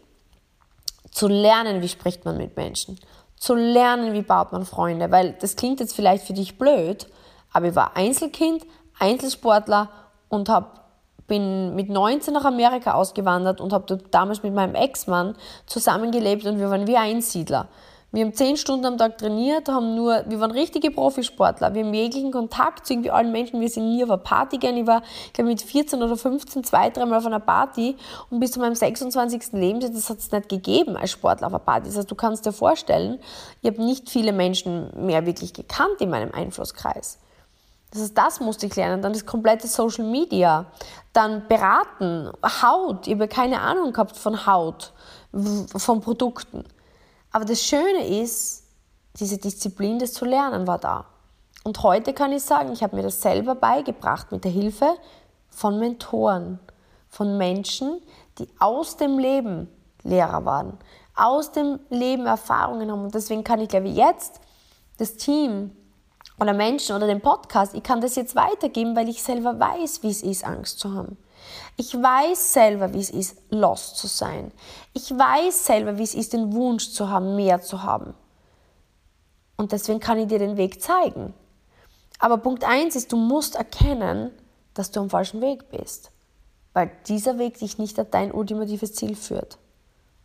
zu 1.11 1.27
lernen, 1.27 1.81
wie 1.81 1.87
spricht 1.87 2.25
man 2.25 2.37
mit 2.37 2.55
Menschen, 2.57 2.99
zu 3.37 3.55
lernen, 3.55 4.13
wie 4.13 4.21
baut 4.21 4.51
man 4.51 4.65
Freunde, 4.65 5.11
weil 5.11 5.33
das 5.39 5.55
klingt 5.55 5.79
jetzt 5.79 5.95
vielleicht 5.95 6.25
für 6.25 6.33
dich 6.33 6.57
blöd, 6.57 7.07
aber 7.53 7.67
ich 7.67 7.75
war 7.75 7.95
Einzelkind, 7.95 8.65
Einzelsportler 8.99 9.89
und 10.29 10.49
hab, 10.49 10.89
bin 11.27 11.73
mit 11.75 11.89
19 11.89 12.33
nach 12.33 12.45
Amerika 12.45 12.93
ausgewandert 12.93 13.61
und 13.61 13.73
habe 13.73 13.97
damals 14.11 14.43
mit 14.43 14.53
meinem 14.53 14.75
Ex-Mann 14.75 15.35
zusammengelebt 15.65 16.45
und 16.45 16.59
wir 16.59 16.69
waren 16.69 16.87
wie 16.87 16.97
Einsiedler. 16.97 17.67
Wir 18.15 18.23
haben 18.23 18.33
zehn 18.33 18.55
Stunden 18.55 18.85
am 18.85 18.97
Tag 18.97 19.17
trainiert, 19.17 19.67
haben 19.67 19.93
nur, 19.93 20.23
wir 20.25 20.39
waren 20.39 20.51
richtige 20.51 20.89
Profisportler. 20.89 21.73
Wir 21.73 21.83
haben 21.83 21.93
jeglichen 21.93 22.31
Kontakt 22.31 22.87
zu 22.87 22.93
irgendwie 22.93 23.11
allen 23.11 23.33
Menschen. 23.33 23.59
Wir 23.59 23.67
sind 23.67 23.89
nie 23.89 24.01
auf 24.05 24.09
einer 24.09 24.19
Party 24.19 24.57
gegangen. 24.57 24.77
Ich 24.77 24.87
war, 24.87 25.03
glaube, 25.33 25.49
mit 25.49 25.61
14 25.61 26.01
oder 26.01 26.15
15 26.15 26.63
zwei, 26.63 26.89
dreimal 26.89 27.17
auf 27.17 27.25
einer 27.25 27.41
Party 27.41 27.97
und 28.29 28.39
bis 28.39 28.53
zu 28.53 28.61
meinem 28.61 28.73
26. 28.73 29.51
Lebensjahr, 29.51 29.91
das 29.91 30.09
hat 30.09 30.19
es 30.19 30.31
nicht 30.31 30.47
gegeben 30.47 30.95
als 30.95 31.11
Sportler 31.11 31.47
auf 31.47 31.53
einer 31.53 31.59
Party. 31.59 31.87
Das 31.87 31.97
heißt, 31.97 32.09
du 32.09 32.15
kannst 32.15 32.45
dir 32.45 32.53
vorstellen, 32.53 33.19
ich 33.61 33.69
habe 33.69 33.83
nicht 33.83 34.09
viele 34.09 34.31
Menschen 34.31 34.91
mehr 34.95 35.25
wirklich 35.25 35.51
gekannt 35.51 35.99
in 35.99 36.09
meinem 36.09 36.31
Einflusskreis. 36.33 37.19
Das 37.91 38.01
heißt, 38.01 38.17
das 38.17 38.39
musste 38.39 38.67
ich 38.67 38.77
lernen. 38.77 39.01
Dann 39.01 39.11
das 39.11 39.25
komplette 39.25 39.67
Social 39.67 40.05
Media. 40.05 40.67
Dann 41.11 41.49
beraten, 41.49 42.29
Haut. 42.61 43.07
Ich 43.07 43.15
habe 43.15 43.27
keine 43.27 43.59
Ahnung 43.59 43.91
gehabt 43.91 44.15
von 44.15 44.45
Haut, 44.45 44.93
von 45.75 45.99
Produkten. 45.99 46.63
Aber 47.35 47.43
das 47.43 47.61
Schöne 47.61 48.21
ist, 48.21 48.63
diese 49.19 49.37
Disziplin, 49.37 49.99
das 49.99 50.13
zu 50.13 50.23
lernen, 50.23 50.67
war 50.67 50.77
da. 50.77 51.03
Und 51.65 51.83
heute 51.83 52.13
kann 52.13 52.31
ich 52.31 52.43
sagen, 52.43 52.71
ich 52.71 52.81
habe 52.81 52.95
mir 52.95 53.03
das 53.03 53.21
selber 53.21 53.55
beigebracht 53.55 54.31
mit 54.31 54.45
der 54.45 54.51
Hilfe 54.51 54.95
von 55.49 55.77
Mentoren, 55.77 56.59
von 57.09 57.37
Menschen, 57.37 58.01
die 58.39 58.47
aus 58.57 58.95
dem 58.95 59.19
Leben 59.19 59.67
Lehrer 60.03 60.45
waren. 60.45 60.77
aus 61.13 61.51
dem 61.51 61.81
Leben 61.89 62.25
Erfahrungen 62.25 62.89
haben. 62.89 63.03
Und 63.03 63.13
deswegen 63.13 63.43
kann 63.43 63.59
ich, 63.59 63.67
glaube 63.67 63.89
ich, 63.89 63.97
jetzt 63.97 64.39
das 64.97 65.17
Team 65.17 65.75
oder 66.39 66.53
Menschen 66.53 66.95
oder 66.95 67.05
den 67.05 67.19
Podcast, 67.19 67.73
ich 67.75 67.83
kann 67.83 67.99
das 67.99 68.15
jetzt 68.15 68.37
weitergeben, 68.37 68.95
weil 68.95 69.09
ich 69.09 69.21
selber 69.21 69.59
weiß, 69.59 70.03
wie 70.03 70.09
es 70.09 70.23
ist, 70.23 70.45
Angst 70.45 70.79
zu 70.79 70.93
haben. 70.93 71.17
Ich 71.77 71.93
weiß 71.93 72.53
selber, 72.53 72.93
wie 72.93 72.99
es 72.99 73.09
ist, 73.09 73.37
lost 73.49 73.97
zu 73.97 74.07
sein. 74.07 74.51
Ich 74.93 75.11
weiß 75.11 75.65
selber, 75.65 75.97
wie 75.97 76.03
es 76.03 76.15
ist, 76.15 76.33
den 76.33 76.53
Wunsch 76.53 76.91
zu 76.91 77.09
haben, 77.09 77.35
mehr 77.35 77.61
zu 77.61 77.83
haben. 77.83 78.13
Und 79.57 79.71
deswegen 79.71 79.99
kann 79.99 80.19
ich 80.19 80.27
dir 80.27 80.39
den 80.39 80.57
Weg 80.57 80.81
zeigen. 80.81 81.33
Aber 82.19 82.37
Punkt 82.37 82.63
eins 82.63 82.95
ist, 82.95 83.11
du 83.11 83.17
musst 83.17 83.55
erkennen, 83.55 84.31
dass 84.73 84.91
du 84.91 84.99
am 84.99 85.09
falschen 85.09 85.41
Weg 85.41 85.69
bist. 85.69 86.11
Weil 86.73 86.91
dieser 87.07 87.37
Weg 87.37 87.59
dich 87.59 87.77
nicht 87.77 87.97
an 87.99 88.07
dein 88.11 88.31
ultimatives 88.31 88.93
Ziel 88.93 89.15
führt. 89.15 89.57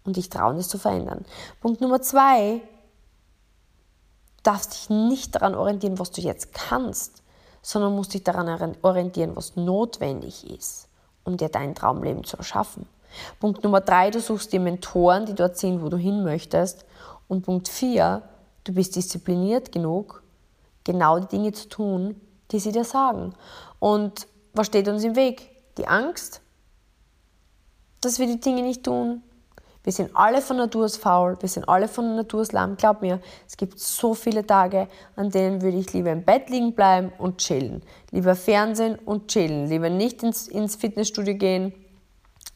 Und 0.04 0.16
dich 0.16 0.30
trauen, 0.30 0.56
es 0.56 0.68
zu 0.68 0.78
verändern. 0.78 1.24
Punkt 1.60 1.80
Nummer 1.80 2.00
zwei, 2.00 2.62
du 4.36 4.42
darfst 4.42 4.72
dich 4.72 4.90
nicht 4.90 5.34
daran 5.34 5.54
orientieren, 5.54 5.98
was 5.98 6.10
du 6.10 6.20
jetzt 6.20 6.52
kannst, 6.54 7.22
sondern 7.62 7.94
musst 7.94 8.14
dich 8.14 8.24
daran 8.24 8.76
orientieren, 8.82 9.36
was 9.36 9.56
notwendig 9.56 10.48
ist, 10.50 10.88
um 11.24 11.36
dir 11.36 11.48
dein 11.48 11.74
Traumleben 11.74 12.24
zu 12.24 12.36
erschaffen. 12.36 12.86
Punkt 13.40 13.64
Nummer 13.64 13.80
drei, 13.80 14.10
du 14.10 14.20
suchst 14.20 14.52
dir 14.52 14.60
Mentoren, 14.60 15.26
die 15.26 15.34
dort 15.34 15.58
sind, 15.58 15.82
wo 15.82 15.88
du 15.88 15.96
hin 15.96 16.22
möchtest. 16.22 16.84
Und 17.28 17.42
Punkt 17.42 17.68
vier, 17.68 18.22
du 18.64 18.72
bist 18.72 18.96
diszipliniert 18.96 19.72
genug, 19.72 20.22
genau 20.84 21.18
die 21.18 21.28
Dinge 21.28 21.52
zu 21.52 21.68
tun, 21.68 22.20
die 22.50 22.58
sie 22.58 22.72
dir 22.72 22.84
sagen. 22.84 23.34
Und 23.78 24.26
was 24.52 24.66
steht 24.66 24.88
uns 24.88 25.04
im 25.04 25.16
Weg? 25.16 25.50
Die 25.78 25.86
Angst, 25.86 26.40
dass 28.00 28.18
wir 28.18 28.26
die 28.26 28.40
Dinge 28.40 28.62
nicht 28.62 28.84
tun. 28.84 29.22
Wir 29.82 29.92
sind 29.92 30.10
alle 30.14 30.42
von 30.42 30.58
Natur 30.58 30.84
aus 30.84 30.98
faul, 30.98 31.38
wir 31.40 31.48
sind 31.48 31.68
alle 31.68 31.88
von 31.88 32.14
Natur 32.14 32.42
aus 32.42 32.52
lahm. 32.52 32.76
Glaub 32.76 33.00
mir, 33.00 33.20
es 33.46 33.56
gibt 33.56 33.78
so 33.78 34.14
viele 34.14 34.46
Tage, 34.46 34.88
an 35.16 35.30
denen 35.30 35.62
würde 35.62 35.78
ich 35.78 35.92
lieber 35.94 36.10
im 36.12 36.22
Bett 36.22 36.50
liegen 36.50 36.74
bleiben 36.74 37.12
und 37.16 37.38
chillen. 37.38 37.82
Lieber 38.10 38.36
Fernsehen 38.36 38.96
und 38.96 39.28
chillen. 39.28 39.68
Lieber 39.68 39.88
nicht 39.88 40.22
ins, 40.22 40.48
ins 40.48 40.76
Fitnessstudio 40.76 41.34
gehen 41.34 41.72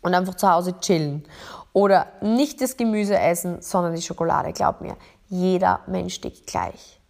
und 0.02 0.14
einfach 0.14 0.34
zu 0.34 0.50
Hause 0.50 0.78
chillen. 0.80 1.24
Oder 1.72 2.06
nicht 2.20 2.60
das 2.60 2.76
Gemüse 2.76 3.18
essen, 3.18 3.62
sondern 3.62 3.94
die 3.94 4.02
Schokolade. 4.02 4.52
Glaub 4.52 4.82
mir, 4.82 4.96
jeder 5.28 5.80
Mensch 5.86 6.20
tickt 6.20 6.46
gleich. 6.46 7.00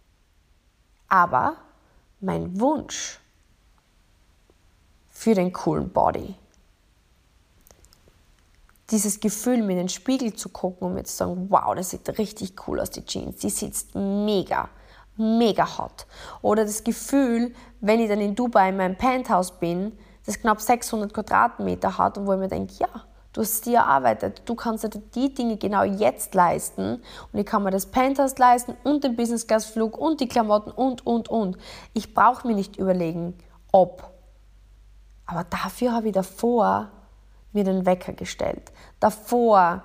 Aber 1.09 1.55
mein 2.21 2.59
Wunsch 2.59 3.19
für 5.09 5.35
den 5.35 5.51
coolen 5.51 5.89
Body, 5.89 6.35
dieses 8.91 9.19
Gefühl, 9.19 9.63
mir 9.63 9.73
in 9.73 9.77
den 9.77 9.89
Spiegel 9.89 10.33
zu 10.33 10.49
gucken 10.49 10.87
und 10.87 10.93
mir 10.93 11.03
zu 11.03 11.15
sagen, 11.15 11.47
wow, 11.49 11.73
das 11.75 11.89
sieht 11.89 12.17
richtig 12.17 12.67
cool 12.67 12.79
aus, 12.79 12.91
die 12.91 13.05
Jeans, 13.05 13.37
die 13.37 13.49
sitzt 13.49 13.95
mega, 13.95 14.69
mega 15.17 15.77
hot. 15.77 16.05
Oder 16.41 16.65
das 16.65 16.83
Gefühl, 16.83 17.53
wenn 17.81 17.99
ich 17.99 18.09
dann 18.09 18.21
in 18.21 18.35
Dubai 18.35 18.69
in 18.69 18.77
meinem 18.77 18.97
Penthouse 18.97 19.59
bin, 19.59 19.97
das 20.25 20.39
knapp 20.39 20.61
600 20.61 21.13
Quadratmeter 21.13 21.97
hat 21.97 22.17
und 22.17 22.27
wo 22.27 22.33
ich 22.33 22.39
mir 22.39 22.47
denke, 22.47 22.73
ja, 22.79 22.89
Du 23.35 23.41
hast 23.41 23.65
dir 23.65 23.79
erarbeitet. 23.79 24.43
Du 24.45 24.55
kannst 24.55 24.85
dir 24.85 24.89
die 24.89 25.33
Dinge 25.33 25.57
genau 25.57 25.83
jetzt 25.83 26.33
leisten. 26.35 27.01
Und 27.33 27.39
ich 27.39 27.45
kann 27.45 27.63
mir 27.63 27.71
das 27.71 27.85
Penthouse 27.85 28.37
leisten 28.37 28.77
und 28.85 29.03
den 29.03 29.17
Business 29.17 29.45
Class 29.45 29.65
Flug 29.65 29.97
und 29.97 30.21
die 30.21 30.29
Klamotten 30.29 30.71
und, 30.71 31.05
und, 31.05 31.27
und. 31.27 31.57
Ich 31.91 32.13
brauche 32.13 32.47
mir 32.47 32.55
nicht 32.55 32.77
überlegen, 32.77 33.37
ob. 33.73 34.09
Aber 35.25 35.43
dafür 35.43 35.91
habe 35.91 36.07
ich 36.07 36.13
davor 36.13 36.91
mir 37.55 37.63
den 37.63 37.85
Wecker 37.85 38.13
gestellt. 38.13 38.71
Davor 38.99 39.81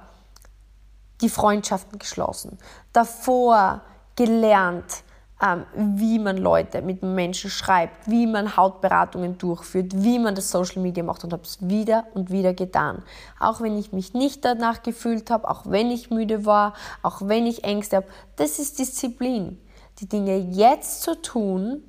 die 1.21 1.29
Freundschaften 1.29 1.99
geschlossen. 1.99 2.59
Davor 2.93 3.83
gelernt, 4.17 5.03
ähm, 5.43 5.65
wie 5.75 6.19
man 6.19 6.37
Leute 6.37 6.83
mit 6.83 7.03
Menschen 7.03 7.51
schreibt, 7.51 8.11
wie 8.11 8.27
man 8.27 8.57
Hautberatungen 8.57 9.39
durchführt, 9.39 9.93
wie 9.95 10.19
man 10.19 10.35
das 10.35 10.51
Social 10.51 10.83
Media 10.83 11.03
macht 11.03 11.25
und 11.25 11.33
habe 11.33 11.45
es 11.45 11.59
wieder 11.67 12.05
und 12.15 12.31
wieder 12.31 12.53
getan. 12.53 13.03
Auch 13.39 13.61
wenn 13.61 13.79
ich 13.79 13.93
mich 13.93 14.13
nicht 14.13 14.45
danach 14.45 14.83
gefühlt 14.83 15.31
habe, 15.31 15.49
auch 15.49 15.63
wenn 15.65 15.91
ich 15.91 16.11
müde 16.11 16.45
war, 16.45 16.75
auch 17.03 17.23
wenn 17.23 17.47
ich 17.47 17.65
Ängste 17.65 17.97
habe. 17.97 18.07
Das 18.37 18.59
ist 18.59 18.79
Disziplin. 18.79 19.59
Die 19.99 20.09
Dinge 20.09 20.37
jetzt 20.37 21.03
zu 21.03 21.21
tun, 21.21 21.85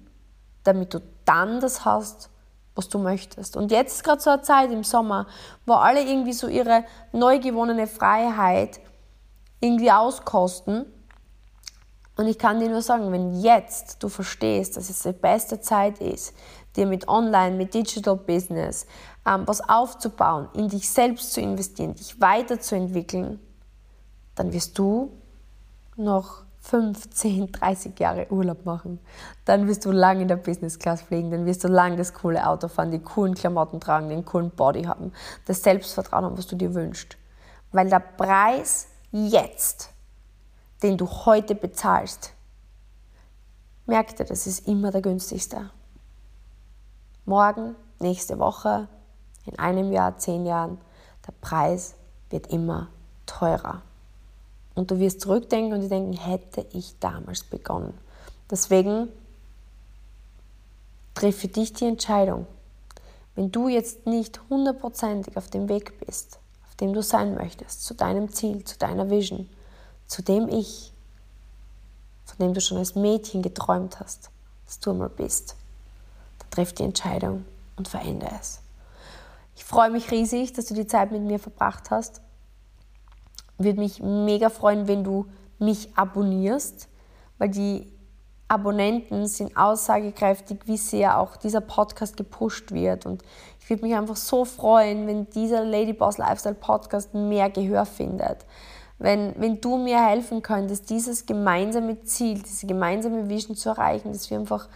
damit 0.64 0.94
du 0.94 1.02
dann 1.26 1.60
das 1.60 1.86
hast, 1.86 2.31
was 2.76 2.90
du 2.90 3.00
möchtest. 3.00 3.58
Und 3.58 3.72
jetzt 3.72 3.96
ist 3.96 4.04
gerade 4.04 4.22
so 4.22 4.30
eine 4.30 4.42
Zeit 4.42 4.72
im 4.72 4.84
Sommer, 4.84 5.28
wo 5.66 5.74
alle 5.74 6.02
irgendwie 6.02 6.34
so 6.34 6.48
ihre 6.48 6.86
neu 7.12 7.40
gewonnene 7.40 7.88
Freiheit 7.88 8.80
irgendwie 9.60 9.92
auskosten 9.92 10.86
und 12.22 12.28
ich 12.28 12.38
kann 12.38 12.60
dir 12.60 12.70
nur 12.70 12.84
sagen, 12.84 13.12
wenn 13.12 13.42
jetzt 13.42 14.04
du 14.04 14.08
verstehst, 14.10 14.78
dass 14.78 14.92
es 14.92 15.02
die 15.02 15.12
beste 15.12 15.60
Zeit 15.60 16.00
ist, 16.00 16.36
dir 16.76 16.86
mit 16.86 17.08
Online, 17.08 17.56
mit 17.56 17.74
Digital 17.74 18.16
Business 18.16 18.86
ähm, 19.26 19.44
was 19.48 19.68
aufzubauen, 19.68 20.48
in 20.54 20.68
dich 20.68 20.88
selbst 20.90 21.34
zu 21.34 21.42
investieren, 21.42 21.96
dich 21.96 22.22
weiterzuentwickeln, 22.22 23.40
dann 24.36 24.54
wirst 24.54 24.78
du 24.78 25.12
noch 25.96 26.44
5, 26.72 27.10
10, 27.10 27.52
30 27.52 28.00
Jahre 28.00 28.28
Urlaub 28.32 28.66
machen. 28.66 29.00
Dann 29.46 29.68
wirst 29.68 29.86
du 29.86 29.92
lange 29.92 30.24
in 30.24 30.28
der 30.28 30.38
Business 30.38 30.80
Class 30.80 31.02
fliegen, 31.02 31.30
dann 31.30 31.46
wirst 31.46 31.64
du 31.64 31.68
lange 31.68 31.98
das 31.98 32.14
coole 32.14 32.48
Auto 32.48 32.68
fahren, 32.68 32.92
die 32.92 33.00
coolen 33.00 33.36
Klamotten 33.36 33.80
tragen, 33.80 34.10
den 34.10 34.26
coolen 34.26 34.50
Body 34.50 34.84
haben, 34.84 35.12
das 35.46 35.64
Selbstvertrauen 35.64 36.26
haben, 36.26 36.38
was 36.38 36.48
du 36.48 36.56
dir 36.56 36.74
wünschst. 36.74 37.18
Weil 37.72 37.90
der 37.90 38.00
Preis 38.00 38.88
jetzt 39.12 39.92
den 40.82 40.98
du 40.98 41.08
heute 41.08 41.56
bezahlst, 41.56 42.34
merk 43.86 44.16
dir, 44.16 44.26
das 44.26 44.48
ist 44.48 44.68
immer 44.68 44.92
der 44.92 45.02
günstigste. 45.02 45.70
Morgen, 47.26 47.76
nächste 48.00 48.40
Woche, 48.40 48.88
in 49.46 49.58
einem 49.60 49.92
Jahr, 49.92 50.18
zehn 50.18 50.46
Jahren, 50.46 50.80
der 51.28 51.34
Preis 51.34 51.96
wird 52.30 52.48
immer 52.48 52.90
teurer. 53.26 53.84
Und 54.76 54.92
du 54.92 55.00
wirst 55.00 55.22
zurückdenken 55.22 55.74
und 55.74 55.82
dir 55.82 55.90
denken, 55.90 56.14
hätte 56.14 56.66
ich 56.72 56.98
damals 57.00 57.44
begonnen. 57.44 57.94
Deswegen 58.50 59.10
triff 61.14 61.40
für 61.40 61.48
dich 61.48 61.74
die 61.74 61.86
Entscheidung. 61.86 62.48
Wenn 63.36 63.52
du 63.52 63.68
jetzt 63.70 64.06
nicht 64.06 64.42
hundertprozentig 64.50 65.38
auf 65.38 65.50
dem 65.50 65.70
Weg 65.70 66.06
bist, 66.06 66.40
auf 66.68 66.76
dem 66.76 66.94
du 66.94 67.02
sein 67.02 67.36
möchtest, 67.36 67.84
zu 67.84 67.94
deinem 67.94 68.32
Ziel, 68.32 68.64
zu 68.64 68.78
deiner 68.78 69.10
Vision, 69.10 69.50
zu 70.08 70.22
dem 70.22 70.50
Ich, 70.50 70.92
von 72.26 72.38
dem 72.40 72.54
du 72.54 72.62
schon 72.62 72.78
als 72.78 72.96
Mädchen 72.96 73.42
geträumt 73.42 74.00
hast, 74.00 74.30
dass 74.66 74.80
du 74.80 74.92
einmal 74.92 75.10
bist. 75.10 75.56
Dann 76.40 76.50
treff 76.50 76.74
die 76.74 76.84
Entscheidung 76.84 77.46
und 77.78 77.88
verändere 77.88 78.32
es. 78.40 78.60
Ich 79.56 79.64
freue 79.64 79.90
mich 79.90 80.12
riesig, 80.12 80.54
dass 80.54 80.66
du 80.66 80.74
die 80.74 80.88
Zeit 80.88 81.12
mit 81.12 81.22
mir 81.22 81.40
verbracht 81.40 81.92
hast. 81.92 82.22
Würde 83.64 83.80
mich 83.80 84.02
mega 84.02 84.50
freuen, 84.50 84.88
wenn 84.88 85.04
du 85.04 85.26
mich 85.60 85.90
abonnierst, 85.96 86.88
weil 87.38 87.50
die 87.50 87.92
Abonnenten 88.48 89.28
sind 89.28 89.56
aussagekräftig, 89.56 90.60
wie 90.66 90.78
sehr 90.78 91.20
auch 91.20 91.38
dieser 91.38 91.62
Podcast 91.62 92.18
gepusht 92.18 92.72
wird. 92.72 93.06
Und 93.06 93.24
ich 93.60 93.70
würde 93.70 93.84
mich 93.86 93.96
einfach 93.96 94.18
so 94.18 94.44
freuen, 94.44 95.08
wenn 95.08 95.30
dieser 95.30 95.64
Ladyboss 95.64 96.18
Lifestyle 96.18 96.56
Podcast 96.56 97.14
mehr 97.14 97.50
Gehör 97.50 97.86
findet 97.86 98.46
wenn, 99.02 99.34
wenn 99.38 99.60
du 99.60 99.78
mir 99.78 100.06
helfen 100.06 100.44
könntest, 100.44 100.90
dieses 100.90 101.26
gemeinsame 101.26 102.04
Ziel, 102.04 102.42
diese 102.44 102.68
gemeinsame 102.68 103.30
Vision 103.30 103.56
zu 103.56 103.70
erreichen, 103.70 104.14
dass 104.14 104.30
wir 104.30 104.38
einfach 104.38 104.70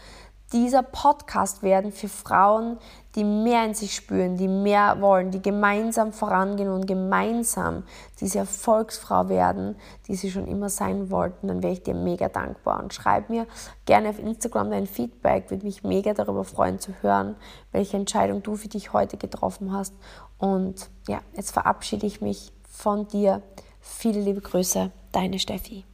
dieser 0.54 0.84
Podcast 0.84 1.64
werden 1.64 1.92
für 1.92 2.08
Frauen, 2.08 2.78
die 3.16 3.24
mehr 3.24 3.66
in 3.66 3.74
sich 3.74 3.96
spüren, 3.96 4.38
die 4.38 4.48
mehr 4.48 5.02
wollen, 5.02 5.32
die 5.32 5.42
gemeinsam 5.42 6.14
vorangehen 6.14 6.70
und 6.70 6.86
gemeinsam 6.86 7.84
diese 8.20 8.40
Erfolgsfrau 8.40 9.30
werden, 9.30 9.76
die 10.08 10.16
sie 10.16 10.30
schon 10.30 10.48
immer 10.48 10.70
sein 10.70 11.10
wollten, 11.10 11.48
dann 11.48 11.64
wäre 11.64 11.74
ich 11.74 11.84
dir 11.84 11.96
mega 11.96 12.30
dankbar. 12.30 12.82
Und 12.84 12.94
schreib 12.94 13.30
mir 13.30 13.48
gerne 13.86 14.10
auf 14.10 14.20
Instagram 14.20 14.72
dein 14.72 14.88
Feedback, 14.88 15.50
würde 15.50 15.66
mich 15.66 15.84
mega 15.84 16.14
darüber 16.14 16.44
freuen 16.44 16.80
zu 16.80 16.94
hören, 17.02 17.36
welche 17.72 17.98
Entscheidung 17.98 18.44
du 18.44 18.56
für 18.56 18.68
dich 18.68 18.94
heute 18.94 19.18
getroffen 19.18 19.72
hast. 19.72 19.94
Und 20.38 20.90
ja, 21.08 21.22
jetzt 21.34 21.52
verabschiede 21.52 22.06
ich 22.06 22.22
mich 22.22 22.52
von 22.70 23.08
dir 23.08 23.42
Viele 23.88 24.20
liebe 24.20 24.42
Grüße, 24.42 24.92
deine 25.12 25.40
Steffi. 25.40 25.86